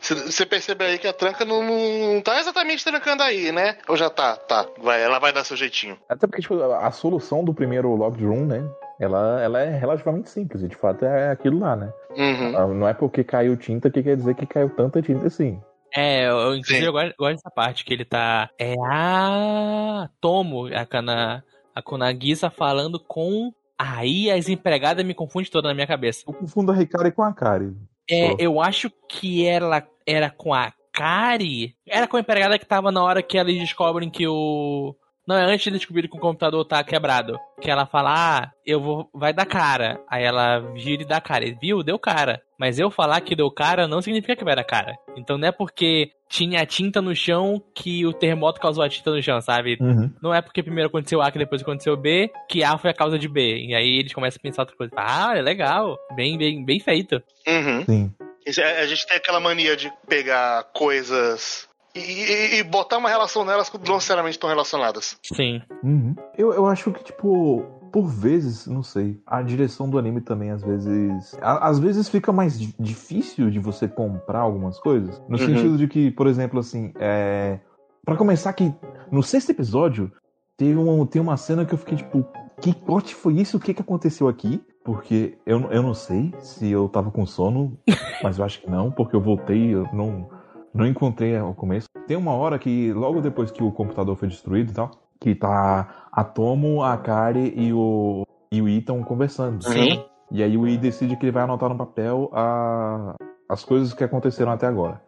[0.00, 3.78] Você percebe aí que a tranca não, não, não tá exatamente trancando aí, né?
[3.88, 4.36] Ou já tá?
[4.36, 4.66] Tá.
[4.78, 5.98] Vai, ela vai dar seu jeitinho.
[6.08, 8.68] Até porque, tipo, a solução do primeiro locked room, né?
[9.00, 11.92] Ela, ela é relativamente simples, e de fato é aquilo lá, né?
[12.10, 12.56] Uhum.
[12.56, 15.60] Ah, Não é porque caiu tinta que quer dizer que caiu tanta tinta assim.
[15.96, 16.86] É, eu, inclusive Sim.
[16.86, 18.50] eu gosto, gosto dessa parte que ele tá.
[18.58, 23.52] É a Tomo, a, Kana, a Kunagisa falando com.
[23.78, 26.24] Aí as empregadas me confundem toda na minha cabeça.
[26.26, 27.74] Eu confundo a Ricari com a Kari.
[28.08, 28.36] É, Só.
[28.38, 31.76] eu acho que ela era com a Kari.
[31.86, 34.94] Era com a empregada que tava na hora que eles descobrem que o.
[35.26, 37.38] Não, é antes de descobrir que o computador tá quebrado.
[37.60, 39.08] Que ela fala, ah, eu vou.
[39.14, 39.98] Vai dar cara.
[40.08, 41.44] Aí ela gira e dá cara.
[41.44, 41.82] Ele, Viu?
[41.82, 42.42] Deu cara.
[42.58, 44.94] Mas eu falar que deu cara não significa que vai dar cara.
[45.16, 49.22] Então não é porque tinha tinta no chão que o terremoto causou a tinta no
[49.22, 49.78] chão, sabe?
[49.80, 50.12] Uhum.
[50.22, 53.18] Não é porque primeiro aconteceu A que depois aconteceu B, que A foi a causa
[53.18, 53.66] de B.
[53.66, 54.92] E aí eles começam a pensar outra coisa.
[54.96, 55.96] Ah, é legal.
[56.14, 57.22] Bem, bem, bem feito.
[57.46, 57.84] Uhum.
[57.86, 58.12] Sim.
[58.46, 63.08] Isso é- A gente tem aquela mania de pegar coisas e, e- e botar uma
[63.08, 65.16] relação nelas que não necessariamente estão relacionadas.
[65.22, 65.62] Sim.
[65.82, 66.14] Uhum.
[66.36, 70.62] Eu, eu acho que, tipo, por vezes, não sei, a direção do anime também, às
[70.62, 71.36] vezes.
[71.40, 75.20] a- às vezes fica mais di- difícil de você comprar algumas coisas.
[75.28, 75.46] No Uhum.
[75.46, 77.60] sentido de que, por exemplo, assim, é.
[78.04, 78.74] Pra começar, que
[79.10, 80.12] no sexto episódio,
[80.58, 82.26] teve uma, tem uma cena que eu fiquei, tipo,
[82.60, 83.56] que corte foi isso?
[83.56, 84.60] O que, que aconteceu aqui?
[84.84, 87.78] Porque eu, eu não sei se eu tava com sono,
[88.22, 90.28] mas eu acho que não, porque eu voltei, eu não,
[90.74, 91.88] não encontrei o começo.
[92.06, 96.08] Tem uma hora que, logo depois que o computador foi destruído e tal, que tá
[96.12, 99.62] a Tomo, a Kari e o, e o Ethan conversando.
[99.64, 100.02] Sim.
[100.30, 103.14] E aí o I decide que ele vai anotar no papel a,
[103.48, 105.00] as coisas que aconteceram até agora.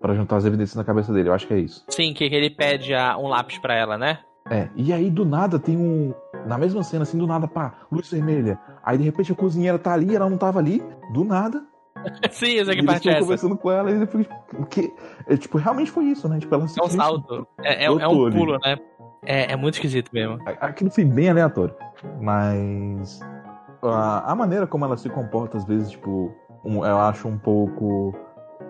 [0.00, 1.84] Pra juntar as evidências na cabeça dele, eu acho que é isso.
[1.90, 4.20] Sim, que ele pede a- um lápis pra ela, né?
[4.50, 6.14] É, e aí do nada tem um.
[6.46, 8.58] Na mesma cena, assim, do nada, pá, luz vermelha.
[8.82, 11.62] Aí de repente a cozinheira tá ali, ela não tava ali, do nada.
[12.30, 13.20] Sim, eu sei e que eles parte é essa.
[13.20, 14.92] conversando com ela e tipo, que,
[15.28, 16.38] é, tipo, realmente foi isso, né?
[16.38, 17.46] Tipo, ela É um salto.
[17.62, 18.76] É, é- é um pulo, né?
[19.22, 20.38] É, é muito esquisito mesmo.
[20.60, 21.74] Aquilo foi bem aleatório.
[22.20, 23.20] Mas.
[23.82, 26.32] A, a maneira como ela se comporta, às vezes, tipo,
[26.64, 28.14] um- eu acho um pouco.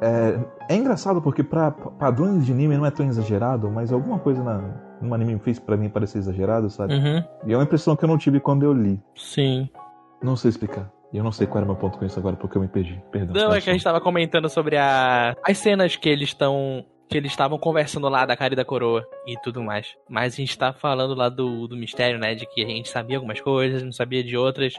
[0.01, 0.39] É,
[0.73, 4.43] é engraçado porque pra pa- padrões de anime não é tão exagerado, mas alguma coisa
[4.43, 4.59] na,
[5.01, 6.95] no anime fez pra mim parecer exagerado, sabe?
[6.95, 7.23] Uhum.
[7.47, 9.01] E é uma impressão que eu não tive quando eu li.
[9.15, 9.69] Sim.
[10.23, 10.91] Não sei explicar.
[11.13, 12.69] E eu não sei qual era o meu ponto com isso agora, porque eu me
[12.69, 13.03] perdi.
[13.11, 13.35] Perdão.
[13.35, 15.37] Não, é que a gente tava comentando sobre a...
[15.45, 16.85] as cenas que eles estão.
[17.09, 19.97] Que eles estavam conversando lá da cara e da coroa e tudo mais.
[20.09, 22.37] Mas a gente tá falando lá do, do mistério, né?
[22.37, 24.75] De que a gente sabia algumas coisas, não sabia de outras.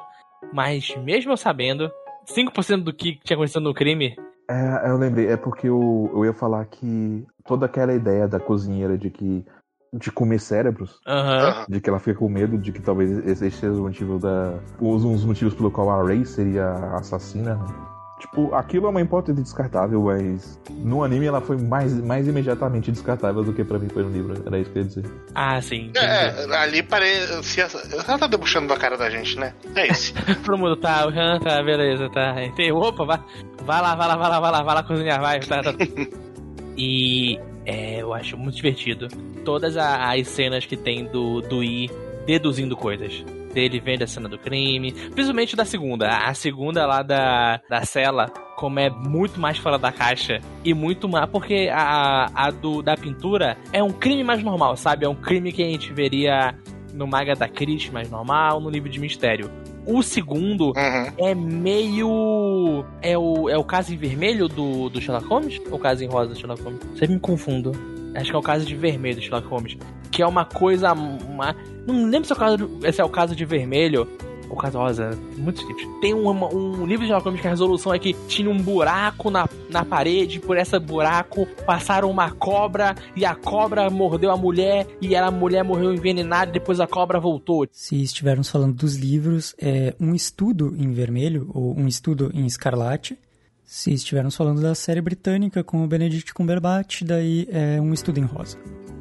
[0.53, 1.91] Mas mesmo eu sabendo,
[2.25, 4.15] 5% do que tinha acontecido no crime.
[4.49, 8.97] É, eu lembrei, é porque eu, eu ia falar que toda aquela ideia da cozinheira
[8.97, 9.45] de que.
[9.93, 10.99] De comer cérebros.
[11.05, 11.39] Aham.
[11.39, 11.65] Aham.
[11.67, 14.59] De que ela fica com medo de que talvez esse seja o motivo da.
[14.79, 17.91] Os, uns motivos pelo qual a Ray seria a assassina, né?
[18.21, 23.43] Tipo, aquilo é uma hipótese descartável, mas no anime ela foi mais, mais imediatamente descartável
[23.43, 24.43] do que pra mim foi no livro.
[24.45, 25.05] Era isso que eu ia dizer.
[25.33, 25.87] Ah, sim.
[25.87, 26.05] entendi.
[26.05, 27.61] É, é, ali parece.
[27.61, 29.55] Ela tá debuxando da cara da gente, né?
[29.75, 30.13] É isso.
[30.45, 31.07] Todo mundo tá,
[31.39, 32.43] tá, beleza, tá.
[32.43, 32.71] Entendi.
[32.71, 33.19] Opa, vai,
[33.65, 35.39] vai lá, vai lá, vai lá, vai lá, vai lá cozinhar, vai.
[35.39, 35.73] Tá, tá.
[36.77, 39.07] E é, eu acho muito divertido.
[39.45, 41.89] Todas as cenas que tem do, do I
[42.25, 43.23] deduzindo coisas.
[43.53, 44.91] Dele vendo a cena do crime.
[44.91, 46.07] Principalmente da segunda.
[46.07, 50.39] A segunda lá da, da cela, como é muito mais fora da caixa.
[50.63, 51.29] E muito mais.
[51.29, 55.05] Porque a, a do, da pintura é um crime mais normal, sabe?
[55.05, 56.55] É um crime que a gente veria
[56.93, 59.49] no Maga da Christie mais normal, no livro de mistério.
[59.85, 61.13] O segundo Uhum.
[61.17, 62.85] é meio.
[63.01, 65.59] É o, é o caso em vermelho do, do Sherlock Holmes?
[65.69, 66.81] Ou o caso em rosa do Sherlock Holmes?
[66.93, 67.71] Sempre me confundo.
[68.15, 69.77] Acho que é o caso de vermelho do Sherlock Holmes.
[70.11, 70.93] Que é uma coisa.
[70.93, 71.55] Uma...
[71.87, 74.07] Não lembro se é, o caso, se é o caso de vermelho
[74.51, 75.17] ou caso rosa.
[75.37, 75.87] Muitos livros.
[76.01, 79.47] Tem uma- um livro de Holmes que a resolução é que tinha um buraco na,
[79.69, 80.39] na parede.
[80.39, 82.95] Por esse buraco passaram uma cobra.
[83.15, 84.85] E a cobra mordeu a mulher.
[85.01, 86.49] E a mulher morreu envenenada.
[86.51, 87.65] E depois a cobra voltou.
[87.71, 93.17] Se estivermos falando dos livros, é um estudo em vermelho ou um estudo em escarlate.
[93.63, 98.23] Se estivermos falando da série britânica com o Benedict Cumberbatch, daí é um estudo em
[98.23, 98.57] rosa.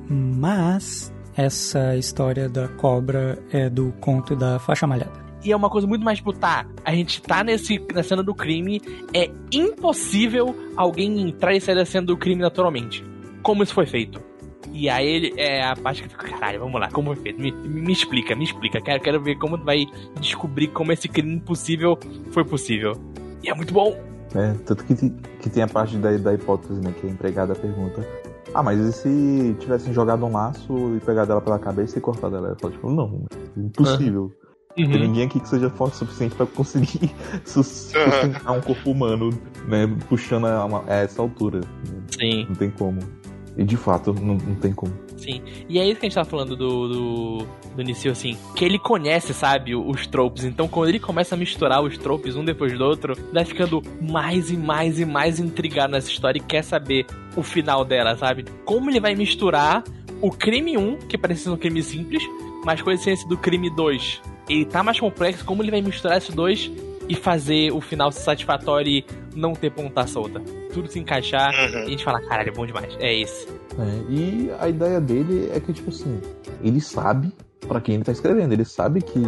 [0.09, 5.30] Mas essa história da cobra é do conto da faixa malhada.
[5.45, 8.35] E é uma coisa muito mais tipo, tá, a gente tá nesse, na cena do
[8.35, 8.81] crime,
[9.15, 13.05] é impossível alguém entrar e sair da cena do crime naturalmente.
[13.43, 14.21] Como isso foi feito?
[14.73, 17.41] E aí ele é a parte que eu fico, caralho, vamos lá, como foi feito?
[17.41, 18.81] Me, me explica, me explica.
[18.81, 19.87] Quero, quero ver como vai
[20.21, 21.99] descobrir como esse crime impossível
[22.31, 22.93] foi possível.
[23.43, 23.99] E é muito bom.
[24.35, 24.95] É, tanto que,
[25.41, 26.95] que tem a parte da, da hipótese, né?
[27.01, 28.07] Que a empregada pergunta.
[28.55, 32.37] Ah, mas e se tivessem jogado um laço e pegado ela pela cabeça e cortado
[32.37, 32.49] ela?
[32.49, 33.25] Ela fala, tipo, não,
[33.57, 34.33] impossível.
[34.77, 34.99] Tem Uhum.
[34.99, 37.11] ninguém aqui que seja forte o suficiente pra conseguir
[37.45, 39.31] sustentar um corpo humano,
[39.67, 39.87] né?
[40.09, 41.61] Puxando a, uma- a essa altura.
[42.19, 43.01] Sim, Não tem como.
[43.57, 44.93] E de fato, não, não tem como.
[45.17, 45.43] sim.
[45.69, 47.47] E é isso que a gente tá falando do, do,
[47.77, 48.39] do Nisio, assim.
[48.55, 50.45] Que ele conhece, sabe, os tropes.
[50.45, 54.51] Então, quando ele começa a misturar os tropes um depois do outro, vai ficando mais
[54.51, 57.07] e mais e mais intrigado nessa história e quer saber
[57.37, 58.45] o final dela, sabe?
[58.65, 59.83] Como ele vai misturar
[60.23, 62.23] o crime 1, que parece ser um crime simples,
[62.65, 64.23] mas com a essência do crime 2.
[64.51, 66.71] Ele tá mais complexo, como ele vai misturar esses dois
[67.09, 70.41] e fazer o final satisfatório e não ter ponta solta.
[70.73, 71.87] Tudo se encaixar e a Uhum.
[71.89, 72.97] gente fala, caralho, é bom demais.
[73.01, 73.47] É esse.
[73.49, 76.21] É, e a ideia dele é que, tipo assim,
[76.63, 77.33] ele sabe
[77.69, 79.19] pra quem ele tá escrevendo, ele sabe que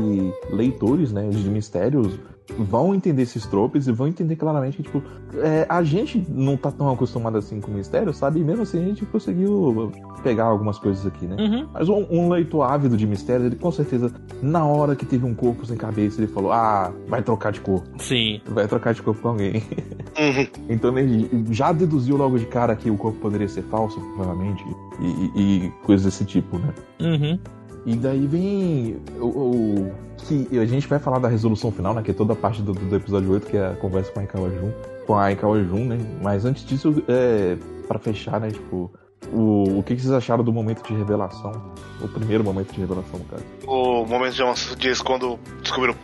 [0.50, 2.18] leitores, né, de mistérios
[2.59, 5.03] vão entender esses tropes e vão entender claramente que, tipo,
[5.36, 8.40] é, a gente não tá tão acostumado assim com mistério, sabe?
[8.40, 11.36] E mesmo assim a gente conseguiu pegar algumas coisas aqui, né?
[11.38, 11.68] Uhum.
[11.72, 14.12] Mas um, um leitor ávido de mistérios, ele com certeza,
[14.43, 17.88] na hora que teve um corpo sem cabeça, ele falou: Ah, vai trocar de corpo,
[17.99, 18.40] Sim.
[18.47, 19.62] vai trocar de corpo com alguém.
[20.12, 20.47] Uhum.
[20.68, 24.62] Então ele já deduziu logo de cara que o corpo poderia ser falso, provavelmente,
[25.01, 26.68] e, e- e coisas desse tipo, né?
[27.01, 27.38] Uhum.
[27.84, 29.92] E daí vem o, o-
[30.28, 32.02] que a gente vai falar da resolução final, né?
[32.02, 34.22] Que é toda a parte do, do episódio 8, que é a conversa com a
[34.22, 34.70] Aikawa Jun,
[35.06, 35.98] com a Aikawa Jun, né?
[36.22, 37.56] Mas antes disso, é,
[37.88, 38.50] para fechar, né?
[38.52, 38.88] Tipo,
[39.32, 41.72] o, o que, que vocês acharam do momento de revelação?
[42.00, 43.44] O primeiro momento de revelação, no caso.
[43.66, 45.96] O momento de Alonso diz quando descobriram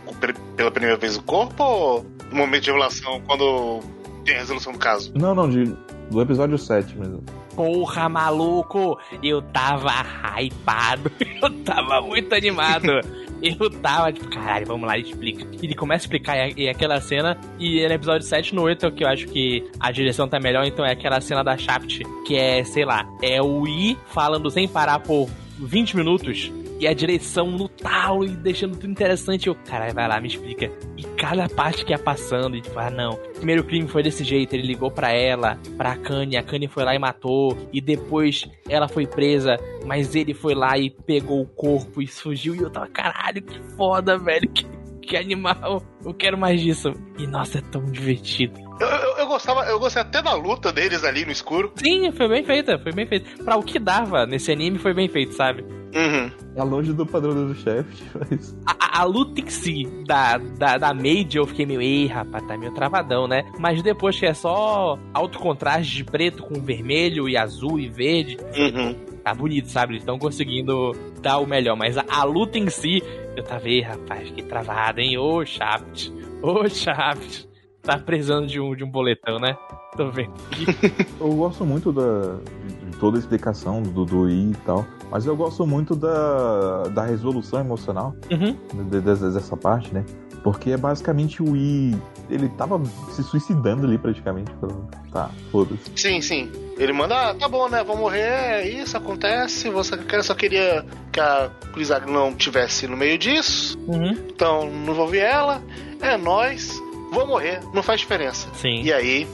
[0.57, 3.79] pela primeira vez o corpo ou o momento de revelação quando
[4.25, 5.13] tem a resolução do caso?
[5.15, 5.73] Não, não, de,
[6.11, 7.23] do episódio 7 mesmo.
[7.59, 8.97] Porra, maluco!
[9.21, 9.91] Eu tava
[10.39, 11.11] hypado.
[11.43, 13.01] Eu tava muito animado.
[13.41, 15.45] Eu tava tipo, caralho, vamos lá, ele explica.
[15.61, 17.37] Ele começa a explicar e, aquela cena.
[17.59, 20.39] E no episódio 7 no 8 é o que eu acho que a direção tá
[20.39, 20.63] melhor.
[20.63, 24.65] Então é aquela cena da Shaft, que é, sei lá, é o I falando sem
[24.65, 26.49] parar por 20 minutos.
[26.79, 29.47] E a direção no talo e deixando tudo interessante.
[29.47, 30.71] Eu, caralho, vai lá, me explica.
[30.95, 33.17] E cada parte que ia passando, e tipo, ah, não.
[33.35, 34.53] Primeiro crime foi desse jeito.
[34.53, 36.37] Ele ligou pra ela, pra Kanye.
[36.37, 37.57] A Kanye foi lá e matou.
[37.73, 42.55] E depois ela foi presa, mas ele foi lá e pegou o corpo e fugiu.
[42.55, 44.47] E eu tava, caralho, que foda, velho.
[44.49, 44.65] Que,
[45.09, 45.81] que animal.
[46.05, 46.93] Eu quero mais disso.
[47.17, 48.59] E nossa, é tão divertido.
[48.79, 51.73] Eu, eu, eu gostava, eu gostei até da luta deles ali no escuro.
[51.75, 53.43] Sim, foi bem feita, foi bem feita.
[53.43, 55.63] Pra o que dava nesse anime, foi bem feito, sabe?
[55.93, 56.31] Uhum.
[56.55, 58.55] É longe do padrão do chefe, mas.
[58.67, 62.55] A, a luta em si da, da, da Maid, eu fiquei meio, ei, rapaz, tá
[62.57, 63.43] meio travadão, né?
[63.59, 68.37] Mas depois que é só alto contraste de preto com vermelho e azul e verde,
[68.55, 68.95] Uhum.
[69.29, 69.93] Tá bonito, sabe?
[69.93, 71.75] Eles estão conseguindo dar o melhor.
[71.75, 73.01] Mas a, a luta em si,
[73.35, 75.17] eu tava, ei, rapaz, que travada, hein?
[75.17, 76.11] Ô, Shaft,
[76.41, 77.47] ô, Shaft.
[77.81, 79.55] Tá precisando de um, de um boletão, né?
[79.95, 80.33] Tô vendo.
[81.19, 82.35] Eu gosto muito da,
[82.67, 86.83] de, de toda a explicação do, do I e tal, mas eu gosto muito da,
[86.89, 88.55] da resolução emocional Uhum.
[88.89, 90.05] de- de- dessa parte, né?
[90.43, 91.95] Porque é basicamente o I.
[92.29, 94.51] Ele tava se suicidando ali praticamente.
[94.59, 95.89] falando, Tá, foda-se.
[95.95, 96.51] Sim, sim.
[96.79, 97.83] Ele manda, ah, tá bom, né?
[97.83, 99.69] Vou morrer, isso acontece.
[99.69, 103.77] Você só queria que a Kurizagi não tivesse no meio disso.
[103.85, 104.11] Uhum.
[104.33, 105.61] Então não envolvi ela.
[106.01, 106.81] É nós.
[107.11, 108.47] Vou morrer, não faz diferença.
[108.53, 108.81] Sim.
[108.81, 109.27] E aí,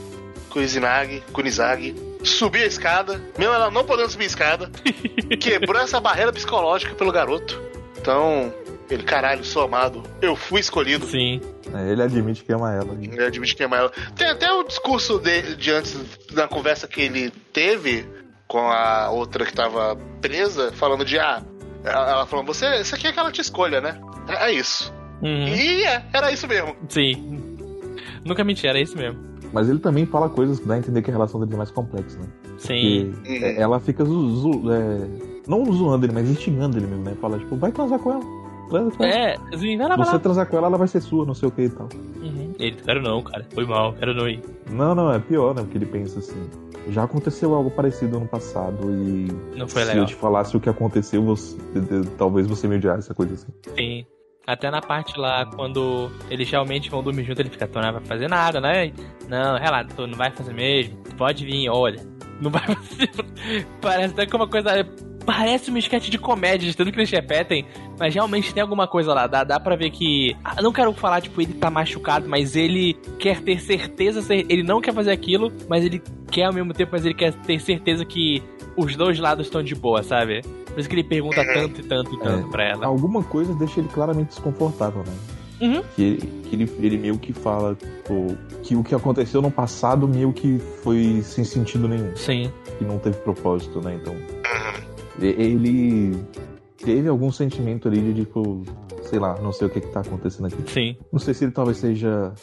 [0.49, 4.71] Kuzinagi, Kunizagi, subiu a escada, mesmo ela não podendo subir a escada,
[5.39, 7.61] quebrou essa barreira psicológica pelo garoto.
[7.97, 8.53] Então,
[8.89, 11.05] ele, caralho, sou amado, eu fui escolhido.
[11.07, 11.41] Sim.
[11.73, 12.93] É, ele admite que ama ela.
[13.01, 13.91] Ele admite que ama ela.
[14.15, 15.97] Tem até o discurso de, de antes,
[16.33, 18.05] da conversa que ele teve
[18.47, 21.41] com a outra que tava presa, falando de, ah,
[21.83, 23.99] ela falando, você, isso aqui é que ela te escolha, né?
[24.27, 24.93] É, é isso.
[25.21, 25.47] Uhum.
[25.47, 26.75] E é, era isso mesmo.
[26.89, 27.55] Sim.
[28.23, 29.19] Nunca menti, era isso mesmo.
[29.53, 31.71] Mas ele também fala coisas que dá a entender que a relação dele é mais
[31.71, 32.27] complexa, né?
[32.57, 33.13] Sim.
[33.13, 33.23] Uhum.
[33.25, 35.07] é, ela fica zo- zo- é,
[35.47, 37.15] não zoando ele, mas instigando ele mesmo, né?
[37.21, 38.23] Fala, tipo, vai transar com ela.
[38.69, 39.13] Transa com ela.
[39.13, 40.19] É, assim, vai lá, vai Você lá.
[40.19, 41.87] transar com ela, ela vai ser sua, não sei o que e tal.
[42.21, 42.53] Uhum.
[42.59, 43.45] Ele, quero não, cara.
[43.53, 44.41] Foi mal, quero não ir.
[44.69, 45.61] Não, não, é pior, né?
[45.61, 46.49] Porque ele pensa assim.
[46.89, 49.27] Já aconteceu algo parecido ano passado e.
[49.57, 50.03] Não foi se legal.
[50.03, 51.57] eu te falasse o que aconteceu, você-
[52.17, 53.47] talvez você me odiasse, essa coisa assim.
[53.75, 54.05] Sim.
[54.47, 58.01] Até na parte lá, quando eles realmente vão dormir junto, ele fica, tu não vai
[58.05, 58.93] fazer nada, né?
[59.27, 60.95] Não, relaxa, tu não vai fazer mesmo.
[61.17, 61.99] Pode vir, olha.
[62.39, 63.09] Não vai fazer.
[63.81, 64.69] Parece até que uma coisa.
[65.25, 67.65] Parece uma sketch de comédia, de tudo que eles repetem,
[67.99, 69.25] mas realmente tem alguma coisa lá.
[69.27, 70.35] Dá, dá pra ver que.
[70.43, 74.21] Ah, não quero falar, tipo, ele tá machucado, mas ele quer ter certeza.
[74.21, 77.33] se- Ele não quer fazer aquilo, mas ele quer ao mesmo tempo, mas ele quer
[77.33, 78.43] ter certeza que
[78.77, 80.41] os dois lados estão de boa, sabe?
[80.41, 82.51] Por isso que ele pergunta tanto e tanto e tanto É.
[82.51, 82.85] pra ela.
[82.85, 85.13] Alguma coisa deixa ele claramente desconfortável, né?
[85.61, 85.81] Uhum.
[85.95, 90.05] Que, ele, que ele, ele meio que fala tipo, que o que aconteceu no passado
[90.05, 92.51] meio que foi sem sentido nenhum, Sim.
[92.77, 93.97] que não teve propósito, né?
[94.01, 94.13] Então.
[94.13, 96.11] e- Ele
[96.77, 98.63] teve algum sentimento ali de tipo.
[99.03, 100.71] sei lá, não sei o que, que tá acontecendo aqui.
[100.71, 100.97] Sim.
[101.11, 102.33] Não sei se ele talvez seja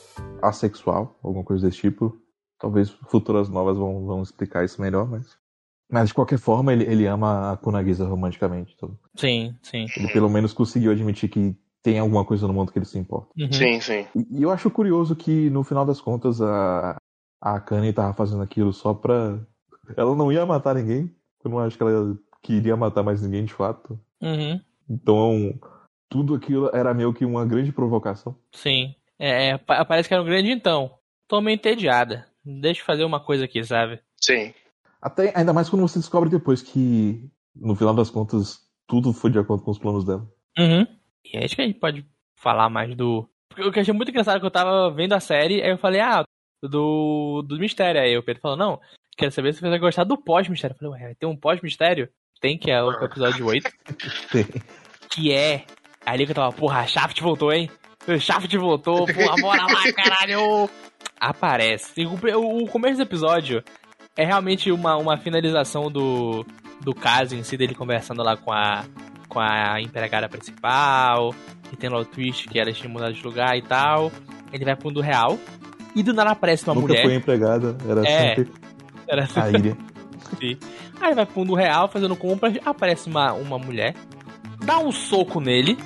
[0.41, 2.17] assexual, alguma coisa desse tipo.
[2.59, 5.41] Talvez futuras novas vão, vão explicar isso melhor, mas.
[5.91, 8.73] Mas de qualquer forma, ele, ele ama a Kunagisa romanticamente.
[8.75, 9.85] Então, Sim, sim.
[9.95, 13.29] ele pelo menos conseguiu admitir que tem alguma coisa no mundo que ele se importa.
[13.39, 13.53] Uhum.
[13.53, 14.07] Sim, sim.
[14.15, 16.97] E, e eu acho curioso que, no final das contas, a,
[17.43, 19.39] a Akane tava fazendo aquilo só pra.
[19.95, 21.15] Ela não ia matar ninguém.
[21.45, 23.99] Eu não acho que ela queria matar mais ninguém de fato.
[24.21, 24.61] Uhum.
[24.89, 25.59] Então,
[26.09, 28.37] tudo aquilo era meio que uma grande provocação.
[28.53, 28.95] Sim.
[29.19, 30.99] É, é, pa- parece que era um grande então.
[31.29, 32.27] Tô meio entediada.
[32.45, 34.01] Deixa eu fazer uma coisa aqui, sabe?
[34.21, 34.53] Sim.
[35.01, 39.39] Até, ainda mais quando você descobre depois que, no final das contas, tudo foi de
[39.39, 40.29] acordo com os planos dela.
[40.59, 40.87] Uhum.
[41.25, 42.05] E acho que a gente pode
[42.37, 43.29] falar mais do.
[43.49, 45.71] Porque o que eu achei muito engraçado é que eu tava vendo a série, aí
[45.71, 46.25] eu falei, ah,
[46.63, 48.01] do, do mistério.
[48.01, 48.81] Aí o Pedro falou, não,
[49.17, 50.75] quero saber se você vai gostar do pós-mistério.
[50.75, 52.09] Eu falei, ué, vai ter um pós-mistério?
[52.43, 53.71] Tem, que é o episódio 8.
[55.09, 55.65] que é.
[56.05, 57.71] Ali que eu tava, porra, a Shaft voltou, hein?
[58.09, 60.69] O Shaft voltou, porra, bora lá, caralho!
[61.21, 62.05] Aparece.
[62.05, 63.63] O, o começo do episódio
[64.17, 66.45] é realmente uma, uma finalização do,
[66.81, 68.85] do caso em si, dele conversando lá com a,
[69.29, 71.33] com a empregada principal,
[71.73, 74.11] e tem lá o twist que ela tinha mudado de lugar e tal.
[74.53, 75.39] Ele vai pro mundo real,
[75.95, 77.05] e do nada aparece uma Nunca mulher.
[77.05, 78.35] foi empregada, era É.
[78.35, 78.53] sempre
[79.07, 79.77] Era a ilha.
[80.41, 80.59] Sim.
[81.03, 83.93] Aí vai pro mundo real fazendo compras, aparece uma, uma mulher,
[84.65, 85.77] dá um soco nele,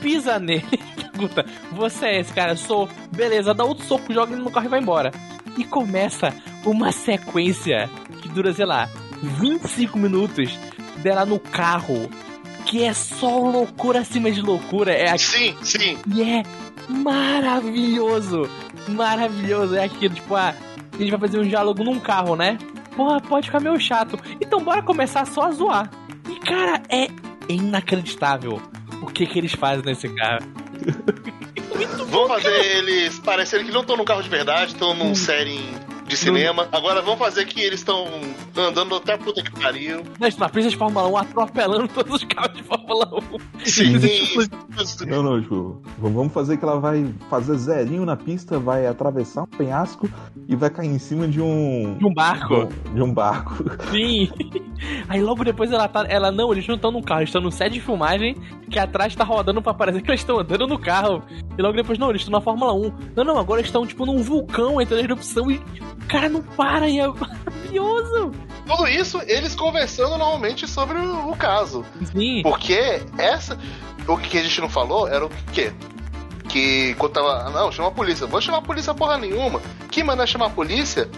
[0.00, 0.64] pisa nele,
[0.96, 2.56] pergunta: Você é esse cara?
[2.56, 2.88] Sou.
[3.14, 5.12] Beleza, dá outro soco, joga ele no carro e vai embora.
[5.58, 7.90] E começa uma sequência
[8.22, 8.88] que dura, sei lá,
[9.22, 10.58] 25 minutos
[11.02, 12.08] dela no carro.
[12.64, 14.92] Que é só loucura acima de loucura.
[14.92, 15.18] É.
[15.18, 15.98] Sim, sim.
[16.06, 16.42] E é
[16.88, 18.48] maravilhoso.
[18.88, 19.74] Maravilhoso.
[19.74, 20.54] É aquilo, tipo, ah,
[20.90, 22.56] a gente vai fazer um diálogo num carro, né?
[22.96, 24.18] Porra, pode ficar meio chato.
[24.40, 25.90] Então bora começar só a zoar.
[26.28, 27.08] E, cara, é
[27.48, 28.60] inacreditável
[29.02, 30.46] o que que eles fazem nesse carro.
[32.08, 35.60] Vamos fazer eles parecerem que não estão num carro de verdade, estão num série
[36.06, 36.68] de cinema.
[36.72, 38.06] Agora vamos fazer que eles estão
[38.56, 40.02] andando até a puta que pariu.
[40.18, 43.08] Na pista de Fórmula 1 atropelando todos os carros de Fórmula
[43.60, 43.64] 1.
[43.64, 43.92] Sim.
[45.06, 49.46] Não, não, tipo, vamos fazer que ela vai fazer zerinho na pista, vai atravessar um
[49.46, 50.08] penhasco
[50.48, 51.96] e vai cair em cima de um.
[51.98, 52.68] De um barco.
[52.94, 53.64] De um barco.
[53.90, 54.30] Sim.
[55.08, 56.06] Aí logo depois ela tá.
[56.08, 58.36] Ela não, eles não estão no carro, eles estão no set de filmagem
[58.70, 61.22] que atrás tá rodando pra parecer que eles estão andando no carro.
[61.56, 62.92] E logo depois, não, eles estão na Fórmula 1.
[63.14, 65.60] Não, não, agora eles estão tipo num vulcão entrando em erupção e.
[66.02, 68.32] O cara não para e é maravilhoso.
[68.66, 71.84] Tudo isso, eles conversando normalmente sobre o, caso.
[72.04, 72.42] Sim.
[72.42, 73.58] Porque essa.
[74.06, 75.72] O que a gente não falou era o quê?
[76.48, 77.50] Que quando tava.
[77.50, 78.26] Não, chama a polícia.
[78.26, 79.60] Vou chamar a polícia porra nenhuma.
[79.90, 81.08] Quem manda chamar a polícia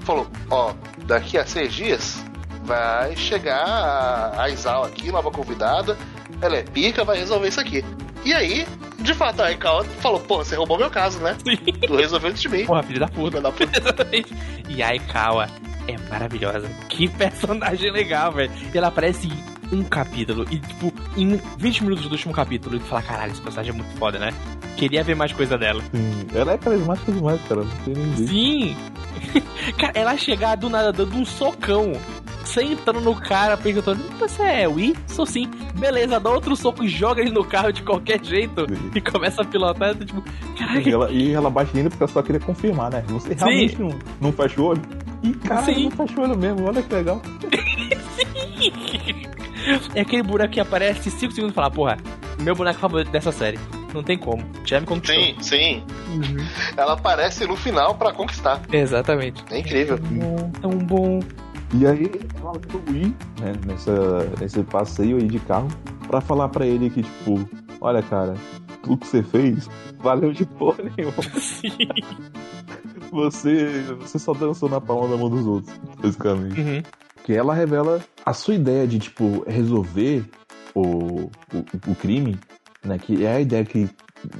[0.00, 0.72] falou: Ó,
[1.04, 2.22] daqui a seis dias
[2.64, 5.96] vai chegar a, a Isal aqui, nova convidada.
[6.40, 7.84] Ela é pica, vai resolver isso aqui.
[8.24, 8.66] E aí,
[9.00, 11.36] de fato, a Aikawa falou: Pô, você roubou meu caso, né?
[11.44, 11.56] Sim.
[11.56, 12.66] Tu resolveu antes de mim.
[12.66, 13.30] Porra, filho da puta.
[13.30, 13.78] Filha da puta.
[13.78, 14.34] Exatamente.
[14.70, 15.48] E a Aikawa
[15.88, 16.68] é maravilhosa.
[16.88, 18.52] Que personagem legal, velho.
[18.72, 19.26] E ela aparece
[19.72, 20.46] em um capítulo.
[20.48, 22.76] E, tipo, em 20 minutos do último capítulo.
[22.76, 24.32] E tu fala, caralho, esse personagem é muito foda, né?
[24.76, 25.82] Queria ver mais coisa dela.
[25.92, 27.62] Sim, ela é carismática demais, cara.
[27.64, 28.26] Não tem nem.
[28.28, 28.76] Sim!
[29.76, 31.92] cara, ela chegar do nada dando um socão.
[32.52, 34.96] Sentando no cara, perguntando: Você é Wii?
[35.06, 35.48] Sou sim.
[35.78, 38.66] Beleza, dá outro soco e joga ele no carro de qualquer jeito.
[38.68, 38.90] Sim.
[38.94, 39.94] E começa a pilotar.
[39.94, 40.22] Tipo,
[40.54, 43.04] E caralho, ela, e ela bate ainda porque ela só queria confirmar, né?
[43.08, 43.90] Você realmente não,
[44.20, 44.82] não fecha o olho?
[45.22, 45.84] E cara, Sim.
[45.84, 47.20] não fecha o olho mesmo, olha que legal.
[49.94, 51.98] É aquele boneco que aparece 5 segundos e fala, porra,
[52.40, 53.58] meu boneco favorito dessa série.
[53.92, 54.42] Não tem como.
[54.64, 55.22] Já me conquistou.
[55.22, 55.82] Sim, sim.
[56.08, 56.46] Uhum.
[56.76, 58.60] Ela aparece no final pra conquistar.
[58.72, 59.44] Exatamente.
[59.50, 59.98] É incrível.
[59.98, 61.20] Bom, tão bom.
[61.72, 65.68] E aí ela leva o Wii, né, nessa, nesse passeio aí de carro,
[66.08, 67.48] pra falar pra ele que, tipo,
[67.80, 68.34] olha, cara,
[68.82, 69.68] tudo que você fez
[69.98, 71.22] valeu de porra nenhuma.
[71.38, 71.76] Sim.
[73.12, 76.60] Você, você só dançou na palma da mão dos outros, basicamente.
[76.60, 76.82] Uhum.
[77.24, 80.24] Que ela revela a sua ideia de, tipo, resolver
[80.74, 81.30] o, o,
[81.88, 82.38] o crime,
[82.84, 82.98] né?
[82.98, 83.88] Que é a ideia que,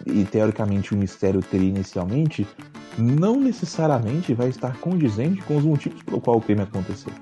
[0.07, 2.47] e, teoricamente, o mistério teria inicialmente,
[2.99, 7.13] não necessariamente vai estar condizente com os motivos pelo qual o crime aconteceu.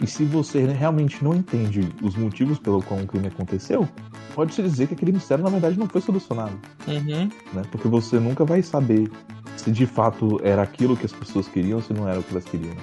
[0.00, 3.88] E se você realmente não entende os motivos pelo qual o crime aconteceu,
[4.34, 6.52] pode-se dizer que aquele mistério, na verdade, não foi solucionado
[6.86, 7.28] Uhum.
[7.52, 7.62] né?
[7.70, 9.10] Porque você nunca vai saber
[9.56, 12.30] se de fato era aquilo que as pessoas queriam ou se não era o que
[12.30, 12.74] elas queriam.
[12.74, 12.80] né?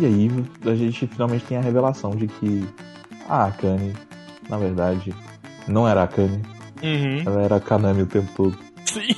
[0.00, 0.30] E aí
[0.64, 2.66] a gente finalmente tem a revelação de que
[3.28, 3.92] a Akane,
[4.48, 5.14] na verdade,
[5.66, 6.42] não era a Akane,
[6.82, 7.22] Uhum.
[7.26, 8.58] ela era a Kanami o tempo todo.
[8.86, 9.14] Sim.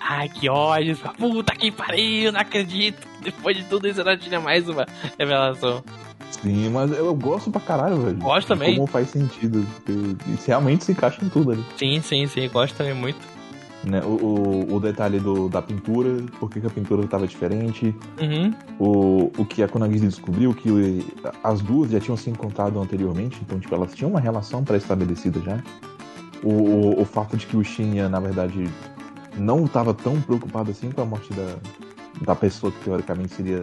[0.00, 0.96] Ai, que ódio.
[1.18, 3.06] Puta que pariu, não acredito.
[3.22, 4.86] Depois de tudo isso, ela tinha mais uma
[5.18, 5.82] revelação.
[6.30, 8.16] Sim, mas eu gosto pra caralho, velho.
[8.18, 8.74] Gosto também.
[8.76, 9.66] Como faz sentido.
[10.32, 11.64] Isso realmente se encaixa em tudo ali.
[11.76, 12.48] Sim, sim, sim.
[12.48, 13.18] Gosto também muito.
[13.82, 14.00] Né?
[14.04, 14.08] O,
[14.70, 18.54] o, o detalhe do, da pintura, por que, que a pintura tava diferente, Uhum.
[18.78, 20.68] o, o que a Konagisi descobriu, que
[21.42, 25.62] as duas já tinham se encontrado anteriormente, então tipo, elas tinham uma relação pré-estabelecida já.
[26.42, 28.64] O, o, o fato de que o Shinya, na verdade,
[29.36, 31.56] não estava tão preocupado assim com a morte da,
[32.24, 33.62] da pessoa que teoricamente seria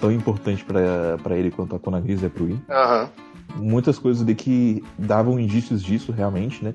[0.00, 2.60] tão importante pra pra ele quanto a Konagisi é pro I.
[2.70, 3.08] Aham.
[3.56, 6.74] Muitas coisas de que davam indícios disso realmente, né?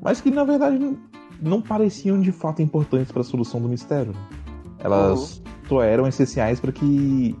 [0.00, 0.78] Mas que na verdade
[1.40, 4.12] não- pareciam de fato importantes para a solução do mistério.
[4.12, 4.18] né?
[4.78, 7.36] Elas só eram essenciais para que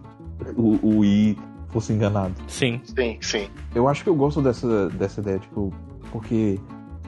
[0.56, 1.38] o, o I
[1.68, 2.34] fosse enganado.
[2.48, 2.80] Sim.
[2.84, 3.48] Sim, sim.
[3.74, 5.72] Eu acho que eu gosto dessa, dessa ideia, tipo,
[6.10, 6.58] porque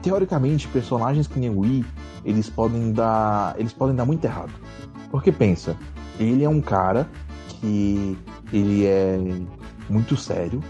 [0.05, 1.83] teoricamente personagens que nem o I,
[2.23, 3.55] eles podem dar.
[3.59, 4.51] Eles podem dar muito errado.
[5.11, 5.75] Porque pensa,
[6.19, 7.09] ele é um cara
[7.47, 8.17] que
[8.53, 9.17] ele é
[9.89, 10.61] muito sério,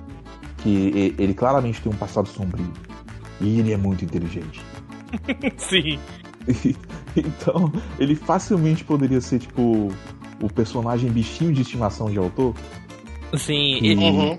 [0.57, 2.71] que ele claramente tem um passado sombrio.
[3.41, 4.61] E ele é muito inteligente.
[5.57, 5.99] Sim.
[7.15, 9.89] então, ele facilmente poderia ser, tipo,
[10.41, 12.53] o personagem bichinho de estimação de autor.
[13.35, 13.79] Sim.
[13.81, 14.37] E- Ele, Uhum.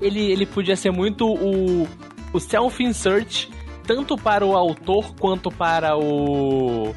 [0.00, 1.86] ele, ele podia ser muito o,
[2.32, 3.48] o self-insert,
[3.88, 6.94] tanto para o autor quanto para o, o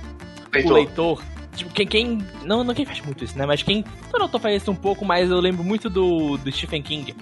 [0.54, 0.74] Leitor.
[0.74, 1.24] leitor.
[1.56, 2.18] Tipo, quem, quem.
[2.44, 3.46] Não, não quem faz muito isso, né?
[3.46, 3.84] Mas quem.
[4.12, 7.16] Todo autor faz isso um pouco, mas eu lembro muito do, do Stephen King.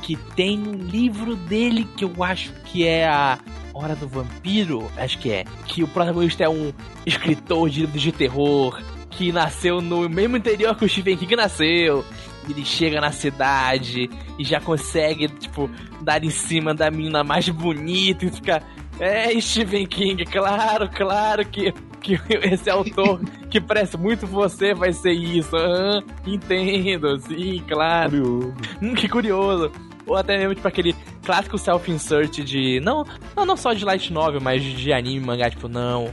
[0.00, 3.38] Que tem um livro dele que eu acho que é a
[3.74, 5.44] Hora do Vampiro, acho que é.
[5.66, 6.72] Que o protagonista é um
[7.04, 12.02] escritor de livros de terror que nasceu no mesmo interior que o Stephen King nasceu.
[12.48, 14.08] Ele chega na cidade
[14.38, 18.62] e já consegue, tipo, dar em cima da menina mais bonita e fica.
[19.00, 21.72] É, Stephen King, claro, claro que,
[22.02, 23.18] que esse autor
[23.50, 25.56] que parece muito você vai ser isso.
[25.56, 28.10] Aham, entendo, sim, claro.
[28.10, 28.54] Curioso.
[28.82, 29.72] Hum, que curioso.
[30.06, 30.94] Ou até mesmo, tipo, aquele
[31.24, 32.78] clássico self-insert de.
[32.80, 36.12] Não, não, não só de light novel, mas de anime, mangá, tipo, não.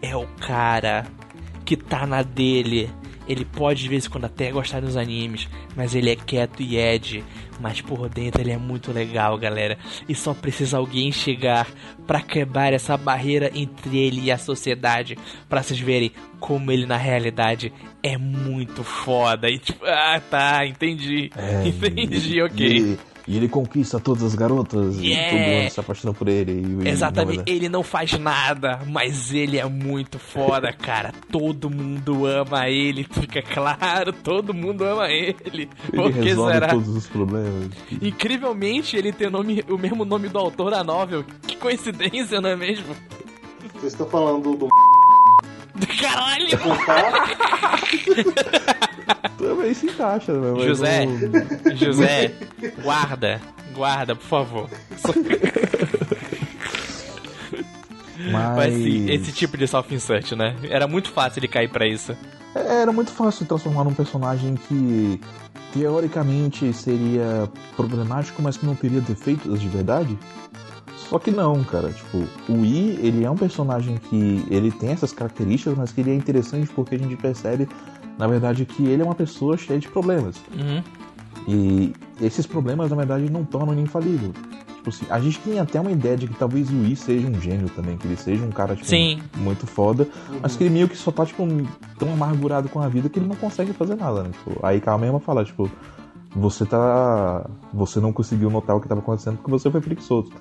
[0.00, 1.04] É o cara
[1.64, 2.90] que tá na dele.
[3.28, 6.76] Ele pode de vez em quando até gostar dos animes, mas ele é quieto e
[6.76, 7.24] Ed.
[7.60, 9.78] Mas por dentro ele é muito legal, galera.
[10.08, 11.68] E só precisa alguém chegar
[12.06, 15.16] pra quebrar essa barreira entre ele e a sociedade,
[15.48, 16.10] Pra vocês verem
[16.40, 19.48] como ele na realidade é muito foda.
[19.48, 21.30] E tipo, ah, tá, entendi.
[21.36, 22.66] É, entendi, e- ok.
[22.78, 25.28] E e ele conquista todas as garotas Yeah.
[25.28, 26.88] e todo mundo se apaixona por ele.
[26.88, 31.12] Exatamente, não, ele não faz nada, mas ele é muito foda, cara.
[31.30, 35.36] Todo mundo ama ele, fica claro, todo mundo ama ele.
[35.44, 36.68] Ele Por que resolve será?
[36.68, 37.70] todos os problemas.
[38.00, 41.24] Incrivelmente, ele tem o nome, o mesmo nome do autor da novel.
[41.46, 42.94] Que coincidência, não é mesmo?
[43.74, 44.68] Vocês estão falando do
[46.00, 46.48] Caralho!
[49.38, 50.52] Também se encaixa, né?
[50.56, 51.06] mas José.
[51.06, 52.34] não- José,
[52.82, 53.40] guarda,
[53.74, 54.70] guarda, por favor.
[58.30, 60.54] Mas, Mas sim, esse tipo de self-insert, né?
[60.64, 62.16] Era muito fácil ele cair pra isso.
[62.54, 65.20] É, Era muito fácil transformar num personagem que
[65.72, 70.16] teoricamente seria problemático, mas que não teria defeitos de verdade.
[71.12, 71.92] Só que não, cara.
[71.92, 76.10] Tipo, o I, ele é um personagem que ele tem essas características, mas que ele
[76.10, 77.68] é interessante porque a gente percebe,
[78.18, 80.36] na verdade, que ele é uma pessoa cheia de problemas.
[80.56, 80.82] Uhum.
[81.46, 84.32] E esses problemas, na verdade, não tornam ele infalível.
[84.76, 87.38] Tipo assim, a gente tem até uma ideia de que talvez o I seja um
[87.38, 89.20] gênio também, que ele seja um cara, tipo, Sim.
[89.36, 90.08] muito foda,
[90.40, 91.46] mas que ele meio que só tá, tipo,
[91.98, 94.30] tão amargurado com a vida que ele não consegue fazer nada, né?
[94.30, 95.70] Tipo, aí Cal mesmo fala, tipo,
[96.34, 97.50] você tá.
[97.74, 100.32] Você não conseguiu notar o que tava acontecendo porque você foi preguiçoso.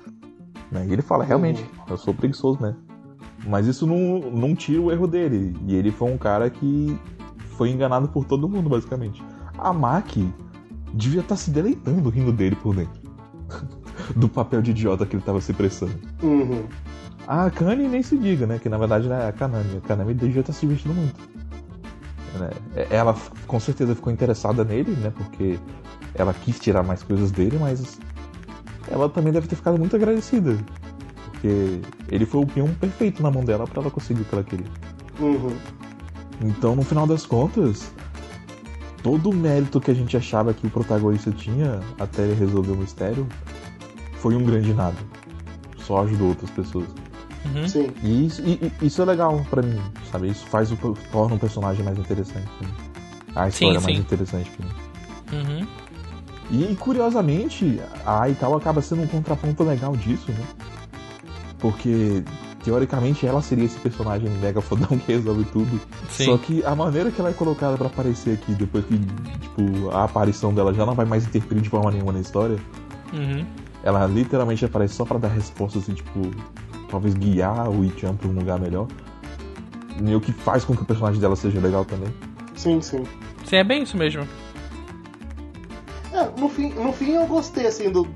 [0.72, 0.86] Né?
[0.88, 2.78] E ele fala, realmente, eu sou preguiçoso mesmo.
[3.46, 5.56] Mas isso não, não tira o erro dele.
[5.68, 6.98] E ele foi um cara que
[7.58, 9.22] foi enganado por todo mundo, basicamente.
[9.58, 10.34] A Maki
[10.94, 13.02] devia estar se deleitando rindo dele por dentro.
[14.16, 15.94] Do papel de idiota que ele tava se prestando.
[16.24, 16.64] Uhum.
[17.28, 18.60] A Kani nem se diga, né?
[18.60, 19.78] Que na verdade é a Kanami.
[19.78, 21.20] A Kanami devia estar se divertindo muito.
[22.40, 22.50] Né?
[22.90, 23.16] Ela
[23.48, 25.12] com certeza ficou interessada nele, né?
[25.16, 25.60] Porque
[26.16, 28.00] ela quis tirar mais coisas dele, mas
[28.92, 30.58] ela também deve ter ficado muito agradecida.
[31.32, 34.44] Porque ele foi o peão perfeito na mão dela para ela conseguir o que ela
[34.44, 34.68] queria.
[35.20, 35.56] Uhum.
[36.44, 37.92] Então, no final das contas,
[39.04, 42.78] todo o mérito que a gente achava que o protagonista tinha até ele resolver o
[42.78, 43.28] mistério
[44.16, 44.98] foi um grande nada.
[45.78, 46.88] Só ajudou outras pessoas.
[47.56, 47.68] Uhum.
[47.68, 47.90] Sim.
[48.04, 49.80] E isso, e- isso é legal pra mim,
[50.12, 50.28] sabe?
[50.30, 50.78] Isso faz o
[51.12, 52.74] torna o personagem mais interessante pra mim.
[53.36, 54.02] A história Sim, mais sim.
[54.04, 54.74] interessante pra mim.
[55.62, 55.68] Uhum.
[56.52, 60.46] E curiosamente, a Aikawa acaba sendo um contraponto legal disso, né?
[61.60, 62.24] Porque
[62.64, 65.80] teoricamente ela seria esse personagem mega fodão que resolve tudo.
[66.10, 66.26] Sim.
[66.26, 70.04] Só que a maneira que ela é colocada pra aparecer aqui, depois que tipo, a
[70.04, 72.60] aparição dela já não vai mais interferir de forma nenhuma na história,
[73.14, 73.46] Uhum.
[73.84, 76.32] Ela literalmente aparece só pra dar respostas e, tipo,
[76.90, 78.88] talvez guiar o Ichan pra um lugar melhor.
[80.04, 82.10] E o que faz com que o personagem dela seja legal também.
[82.56, 83.04] Sim, sim.
[83.46, 84.28] Sim, é bem isso mesmo.
[86.14, 88.08] É, no fim, no fim eu gostei assim do,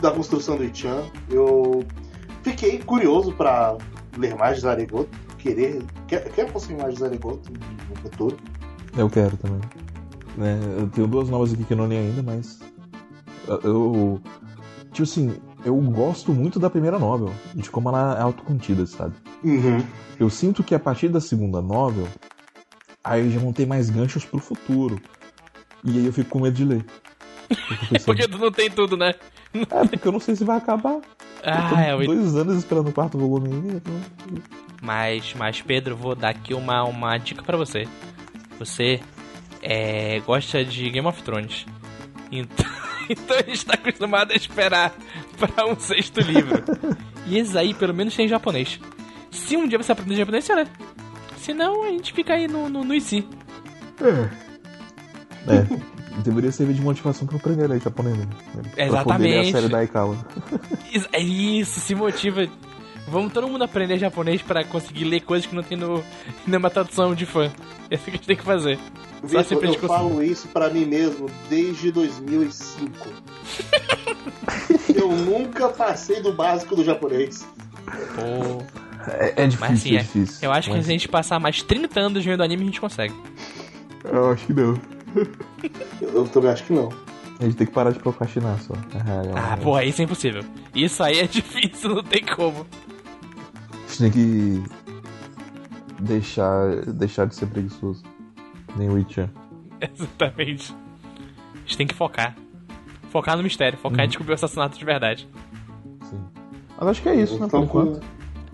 [0.00, 1.04] da construção do Ichan.
[1.30, 1.84] Eu
[2.42, 3.76] fiquei curioso pra
[4.16, 5.08] ler mais de Zaregoto.
[5.38, 5.82] Querer.
[6.08, 7.50] Quer, quer conseguir mais de Zaregoto
[7.88, 8.36] no futuro.
[8.96, 9.60] Eu quero também.
[10.36, 12.58] Né, eu tenho duas novas aqui que eu não li ainda, mas.
[13.46, 14.20] eu- Eu.
[14.92, 19.14] Tipo assim, eu gosto muito da primeira novel, de como ela é autocontida, sabe?
[19.44, 19.80] Uhum.
[20.18, 22.08] Eu sinto que a partir da segunda novel,
[23.04, 25.00] aí já vão ter mais ganchos pro futuro.
[25.84, 26.84] E aí eu fico com medo de ler.
[28.04, 29.14] Porque tu não tem tudo, né?
[29.54, 30.94] É, porque eu não sei se vai acabar.
[30.94, 31.06] eu tô
[31.76, 33.76] Ah, é o dois anos esperando o quarto volume ainda.
[33.76, 34.42] então-
[34.82, 37.88] Mas, mas Pedro, vou dar aqui uma, uma dica pra você.
[38.58, 39.00] Você
[39.62, 41.64] é, gosta de Game of Thrones.
[42.30, 42.66] Então,
[43.08, 44.92] então a gente tá acostumado a esperar
[45.38, 46.62] pra um sexto livro.
[47.26, 48.78] E esses aí, pelo menos, tem em japonês.
[49.30, 50.66] Se um dia você aprender japonês, você lê.
[51.38, 53.26] Se não, a gente fica aí no, no, no IC.
[54.02, 54.28] É,
[56.22, 58.16] deveria servir de motivação pra eu aprender a ler japonês.
[58.16, 58.26] Né?
[58.26, 59.48] Pra poder ler Exatamente.
[59.48, 60.16] a série da Aikawa.
[61.12, 62.46] É isso, se motiva.
[63.06, 66.02] Vamos todo mundo aprender japonês pra conseguir ler coisas que não tem no,
[66.46, 67.50] numa tradução de fã.
[67.90, 68.78] É isso que a gente tem que fazer.
[69.22, 69.86] Só Vitor, eu gente conseguir.
[69.86, 72.90] falo isso pra mim mesmo desde 2005.
[74.94, 77.46] eu nunca passei do básico do japonês.
[78.14, 78.62] Pô.
[79.10, 80.02] É, é difícil, Mas assim, é é.
[80.02, 80.38] difícil.
[80.42, 82.80] Eu acho que Mas se a gente passar mais 30 anos vendo anime, a gente
[82.80, 83.14] consegue.
[84.04, 84.78] Eu acho que não.
[86.00, 86.88] Eu, eu também acho que não.
[87.40, 88.74] A gente tem que parar de procrastinar só.
[88.74, 89.62] É, Ah, é.
[89.62, 90.42] porra, isso é impossível.
[90.74, 92.66] Isso aí é difícil, não tem como.
[93.72, 94.62] A gente tem que
[96.00, 98.02] deixar, deixar de ser preguiçoso.
[98.76, 99.30] Nem o Ichan.
[99.80, 100.74] Exatamente.
[101.54, 102.36] A gente tem que focar.
[103.10, 105.28] Focar no mistério, focar em descobrir o assassinato de verdade.
[106.02, 106.20] Sim.
[106.78, 108.00] Mas acho que é isso, né, por com- enquanto.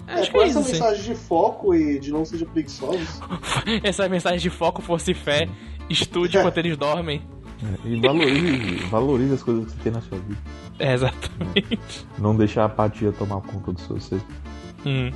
[0.06, 0.72] É, Acho que é essa isso, sim.
[0.74, 3.20] mensagem de foco e de não seja preguiçosos.
[3.82, 5.48] Essa mensagem de foco, força e fé.
[5.88, 7.22] Estude enquanto eles dormem.
[7.62, 10.40] É, E valorize, valorize as coisas que você tem na sua vida.
[10.78, 12.06] É, exatamente.
[12.18, 14.20] Não deixar a apatia tomar conta do seu ser.
[14.84, 15.10] Hum.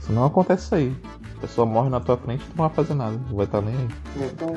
[0.00, 0.96] Senão acontece isso aí.
[1.36, 3.20] A pessoa morre na tua frente e tu não vai fazer nada.
[3.28, 3.88] Não vai estar nem aí.
[4.32, 4.54] Então.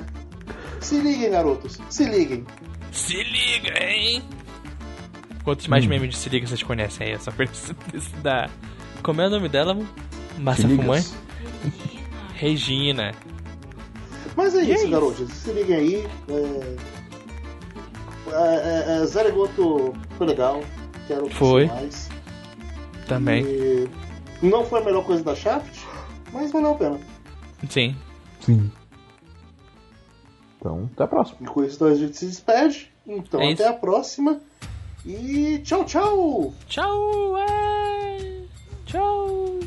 [0.80, 1.80] Se liguem, garotos.
[1.90, 2.46] Se liguem.
[2.92, 4.22] Se liga, hein?
[5.44, 5.90] Quantos mais Hum.
[5.90, 7.14] memes de se liga vocês conhecem aí?
[7.14, 8.50] Essa pessoa desse da.
[9.04, 9.78] Como é o nome dela?
[10.38, 10.68] Massa?
[10.68, 11.04] Fumãe?
[12.36, 13.14] Regina.
[14.36, 14.92] Mas é E é isso, isso.
[14.92, 15.32] garotos.
[15.34, 16.08] Se liguem aí.
[16.30, 16.76] É...
[18.28, 20.62] É, é, é, Zaregoto foi legal.
[21.08, 21.68] Quero Foi.
[21.68, 22.10] mais.
[23.08, 23.46] Também.
[23.46, 23.88] E
[24.42, 25.80] não foi a melhor coisa da Shaft,
[26.34, 27.00] mas valeu a pena.
[27.70, 27.96] Sim.
[28.42, 28.72] Sim.
[30.60, 31.38] Então, até a próxima.
[31.42, 32.92] E com isso a gente se despede.
[33.08, 33.72] Então É até isso.
[33.72, 34.42] a próxima.
[35.06, 36.54] E tchau, tchau!
[36.68, 37.38] Tchau!
[37.38, 38.42] é.
[38.88, 39.60] Tchau!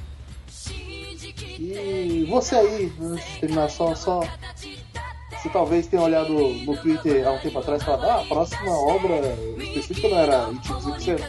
[1.58, 4.20] E você aí, antes de terminar, só, só.
[5.32, 8.70] Você talvez tenha olhado no Twitter há um tempo atrás e falado, ah, a próxima
[8.70, 9.20] obra
[9.58, 10.50] específica não era
[11.00, 11.24] Zero.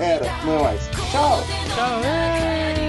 [0.00, 0.88] Era, não é mais.
[1.10, 1.38] Tchau!
[1.74, 2.83] Tchau!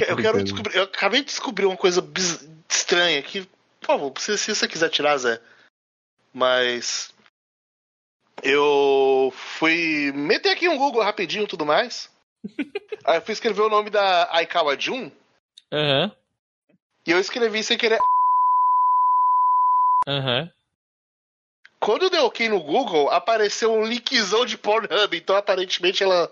[0.00, 0.76] Eu, eu, que- quero descobrir.
[0.76, 3.48] Eu acabei de descobrir uma coisa biz- estranha aqui.
[3.80, 5.40] Por favor, se, se você quiser tirar, Zé.
[6.32, 7.12] Mas.
[8.42, 12.10] Eu fui meter aqui um Google rapidinho e tudo mais.
[13.04, 15.10] Aí eu fui escrever o nome da Aikawa Jun.
[15.72, 16.10] Aham,
[17.06, 17.98] E eu escrevi sem querer.
[20.06, 20.50] aham.
[21.80, 25.16] Quando eu dei ok no Google, apareceu um linkzão de Pornhub.
[25.16, 26.30] Então aparentemente ela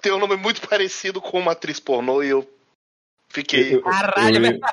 [0.00, 2.48] tem um nome muito parecido com uma atriz pornô e eu
[3.30, 3.74] fiquei.
[3.74, 4.72] Eu- Caralho, eu, ia, verdade.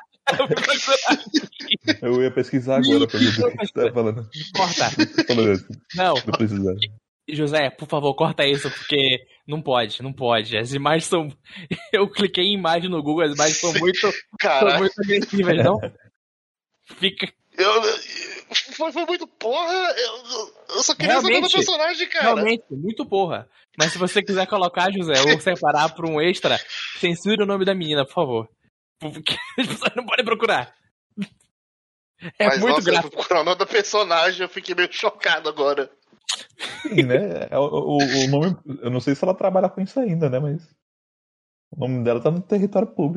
[2.02, 4.28] eu ia pesquisar agora pra ver o que você tá falando.
[4.56, 4.90] Corta.
[5.94, 6.74] Não, não precisar.
[7.28, 10.56] José, por favor, corta isso, porque não pode, não pode.
[10.56, 11.28] As imagens são.
[11.92, 15.76] Eu cliquei em imagem no Google, as imagens são muito, são Cara, muito agressivas, não?
[16.84, 17.26] Fica.
[17.58, 17.82] eu,
[18.76, 19.72] foi, foi muito porra.
[19.96, 22.24] Eu, eu só queria saber do personagem, cara.
[22.26, 23.48] Realmente, muito porra.
[23.78, 26.58] Mas se você quiser colocar, José, ou separar pra um extra,
[26.98, 28.48] censure o nome da menina, por favor.
[28.98, 30.74] Porque as pessoas não podem procurar.
[32.38, 33.14] É Mas, muito nossa, gráfico.
[33.16, 35.90] procurar o nome da personagem, eu fiquei meio chocado agora.
[36.82, 37.48] Sim, né?
[37.50, 38.56] É, O, o, o nome.
[38.82, 40.38] Eu não sei se ela trabalha com isso ainda, né?
[40.38, 40.62] Mas.
[41.70, 43.14] O nome dela tá no território público.